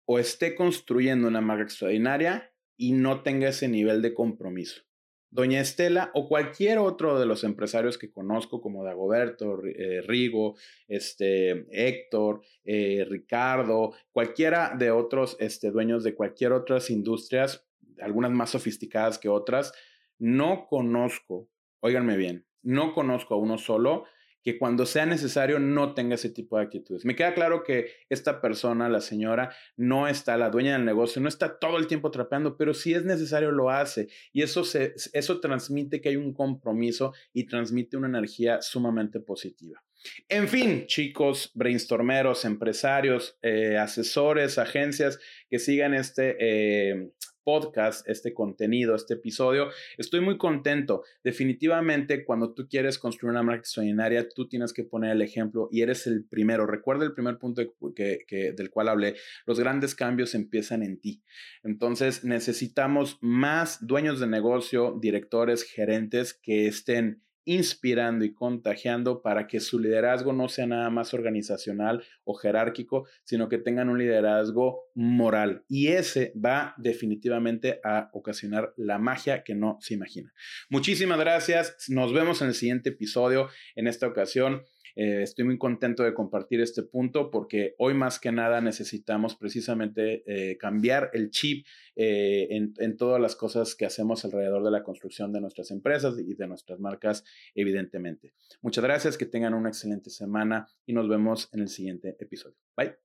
o 0.04 0.18
esté 0.18 0.54
construyendo 0.54 1.26
una 1.26 1.40
marca 1.40 1.62
extraordinaria 1.62 2.52
y 2.76 2.92
no 2.92 3.22
tenga 3.22 3.48
ese 3.48 3.68
nivel 3.68 4.02
de 4.02 4.12
compromiso. 4.12 4.82
Doña 5.30 5.60
Estela 5.60 6.10
o 6.14 6.28
cualquier 6.28 6.78
otro 6.78 7.18
de 7.18 7.26
los 7.26 7.44
empresarios 7.44 7.98
que 7.98 8.10
conozco, 8.10 8.60
como 8.60 8.82
Dagoberto, 8.82 9.64
eh, 9.64 10.02
Rigo, 10.02 10.56
este, 10.88 11.66
Héctor, 11.70 12.42
eh, 12.64 13.06
Ricardo, 13.08 13.92
cualquiera 14.10 14.74
de 14.76 14.90
otros 14.90 15.36
este, 15.38 15.70
dueños 15.70 16.02
de 16.02 16.14
cualquier 16.14 16.52
otras 16.52 16.90
industrias, 16.90 17.64
algunas 18.00 18.32
más 18.32 18.50
sofisticadas 18.50 19.18
que 19.18 19.28
otras, 19.28 19.72
no 20.18 20.66
conozco, 20.68 21.48
óiganme 21.80 22.16
bien, 22.16 22.46
no 22.62 22.92
conozco 22.92 23.34
a 23.34 23.38
uno 23.38 23.56
solo 23.56 24.04
que 24.42 24.58
cuando 24.58 24.86
sea 24.86 25.06
necesario 25.06 25.58
no 25.58 25.94
tenga 25.94 26.14
ese 26.14 26.30
tipo 26.30 26.56
de 26.56 26.64
actitudes. 26.64 27.04
Me 27.04 27.16
queda 27.16 27.34
claro 27.34 27.62
que 27.62 27.92
esta 28.08 28.40
persona, 28.40 28.88
la 28.88 29.00
señora, 29.00 29.54
no 29.76 30.08
está, 30.08 30.36
la 30.36 30.50
dueña 30.50 30.72
del 30.72 30.84
negocio, 30.84 31.20
no 31.20 31.28
está 31.28 31.58
todo 31.58 31.78
el 31.78 31.86
tiempo 31.86 32.10
trapeando, 32.10 32.56
pero 32.56 32.74
si 32.74 32.94
es 32.94 33.04
necesario 33.04 33.50
lo 33.50 33.70
hace. 33.70 34.08
Y 34.32 34.42
eso, 34.42 34.64
se, 34.64 34.94
eso 35.12 35.40
transmite 35.40 36.00
que 36.00 36.10
hay 36.10 36.16
un 36.16 36.32
compromiso 36.32 37.12
y 37.32 37.46
transmite 37.46 37.96
una 37.96 38.08
energía 38.08 38.62
sumamente 38.62 39.20
positiva. 39.20 39.82
En 40.28 40.48
fin, 40.48 40.86
chicos, 40.86 41.50
brainstormeros, 41.54 42.44
empresarios, 42.44 43.38
eh, 43.42 43.76
asesores, 43.76 44.56
agencias 44.56 45.18
que 45.48 45.58
sigan 45.58 45.92
este 45.92 46.36
eh, 46.40 47.10
podcast, 47.44 48.08
este 48.08 48.34
contenido, 48.34 48.94
este 48.94 49.14
episodio. 49.14 49.68
Estoy 49.98 50.20
muy 50.20 50.38
contento. 50.38 51.02
Definitivamente, 51.24 52.24
cuando 52.24 52.54
tú 52.54 52.68
quieres 52.68 52.98
construir 52.98 53.30
una 53.30 53.42
marca 53.42 53.60
extraordinaria, 53.60 54.28
tú 54.28 54.48
tienes 54.48 54.72
que 54.72 54.84
poner 54.84 55.12
el 55.12 55.22
ejemplo 55.22 55.68
y 55.70 55.82
eres 55.82 56.06
el 56.06 56.24
primero. 56.24 56.66
Recuerda 56.66 57.04
el 57.04 57.14
primer 57.14 57.38
punto 57.38 57.62
del 57.62 58.70
cual 58.70 58.88
hablé. 58.88 59.16
Los 59.46 59.58
grandes 59.58 59.94
cambios 59.94 60.34
empiezan 60.34 60.82
en 60.82 61.00
ti. 61.00 61.22
Entonces, 61.62 62.24
necesitamos 62.24 63.18
más 63.20 63.86
dueños 63.86 64.20
de 64.20 64.26
negocio, 64.26 64.98
directores, 65.00 65.62
gerentes 65.62 66.34
que 66.34 66.66
estén 66.66 67.22
inspirando 67.44 68.24
y 68.24 68.34
contagiando 68.34 69.22
para 69.22 69.46
que 69.46 69.60
su 69.60 69.78
liderazgo 69.78 70.32
no 70.32 70.48
sea 70.48 70.66
nada 70.66 70.90
más 70.90 71.14
organizacional 71.14 72.04
o 72.24 72.34
jerárquico, 72.34 73.06
sino 73.24 73.48
que 73.48 73.58
tengan 73.58 73.88
un 73.88 73.98
liderazgo 73.98 74.84
moral. 74.94 75.64
Y 75.68 75.88
ese 75.88 76.32
va 76.36 76.74
definitivamente 76.78 77.80
a 77.84 78.10
ocasionar 78.12 78.72
la 78.76 78.98
magia 78.98 79.42
que 79.42 79.54
no 79.54 79.78
se 79.80 79.94
imagina. 79.94 80.32
Muchísimas 80.68 81.18
gracias. 81.18 81.76
Nos 81.88 82.12
vemos 82.12 82.42
en 82.42 82.48
el 82.48 82.54
siguiente 82.54 82.90
episodio. 82.90 83.48
En 83.74 83.86
esta 83.86 84.06
ocasión 84.06 84.62
Eh, 84.96 85.22
estoy 85.22 85.44
muy 85.44 85.58
contento 85.58 86.02
de 86.02 86.14
compartir 86.14 86.60
este 86.60 86.82
punto 86.82 87.30
porque 87.30 87.74
hoy 87.78 87.94
más 87.94 88.18
que 88.18 88.32
nada 88.32 88.60
necesitamos 88.60 89.36
precisamente 89.36 90.22
eh, 90.26 90.56
cambiar 90.58 91.10
el 91.12 91.30
chip 91.30 91.66
eh, 91.96 92.48
en, 92.50 92.74
en, 92.78 92.96
todas 92.96 93.20
las 93.20 93.36
cosas 93.36 93.74
que 93.74 93.86
hacemos 93.86 94.24
alrededor 94.24 94.64
de 94.64 94.70
la 94.70 94.82
construcción 94.82 95.32
de 95.32 95.40
nuestras 95.40 95.70
empresas 95.70 96.14
y 96.18 96.34
de 96.34 96.46
nuestras 96.46 96.80
marcas, 96.80 97.24
evidentemente. 97.54 98.34
Muchas 98.62 98.84
gracias, 98.84 99.16
que 99.16 99.26
tengan 99.26 99.54
una 99.54 99.68
excelente 99.68 100.10
semana 100.10 100.68
y 100.86 100.92
nos 100.92 101.08
vemos 101.08 101.48
en 101.52 101.60
el 101.60 101.68
siguiente 101.68 102.16
episodio. 102.18 102.56
Bye. 102.76 102.96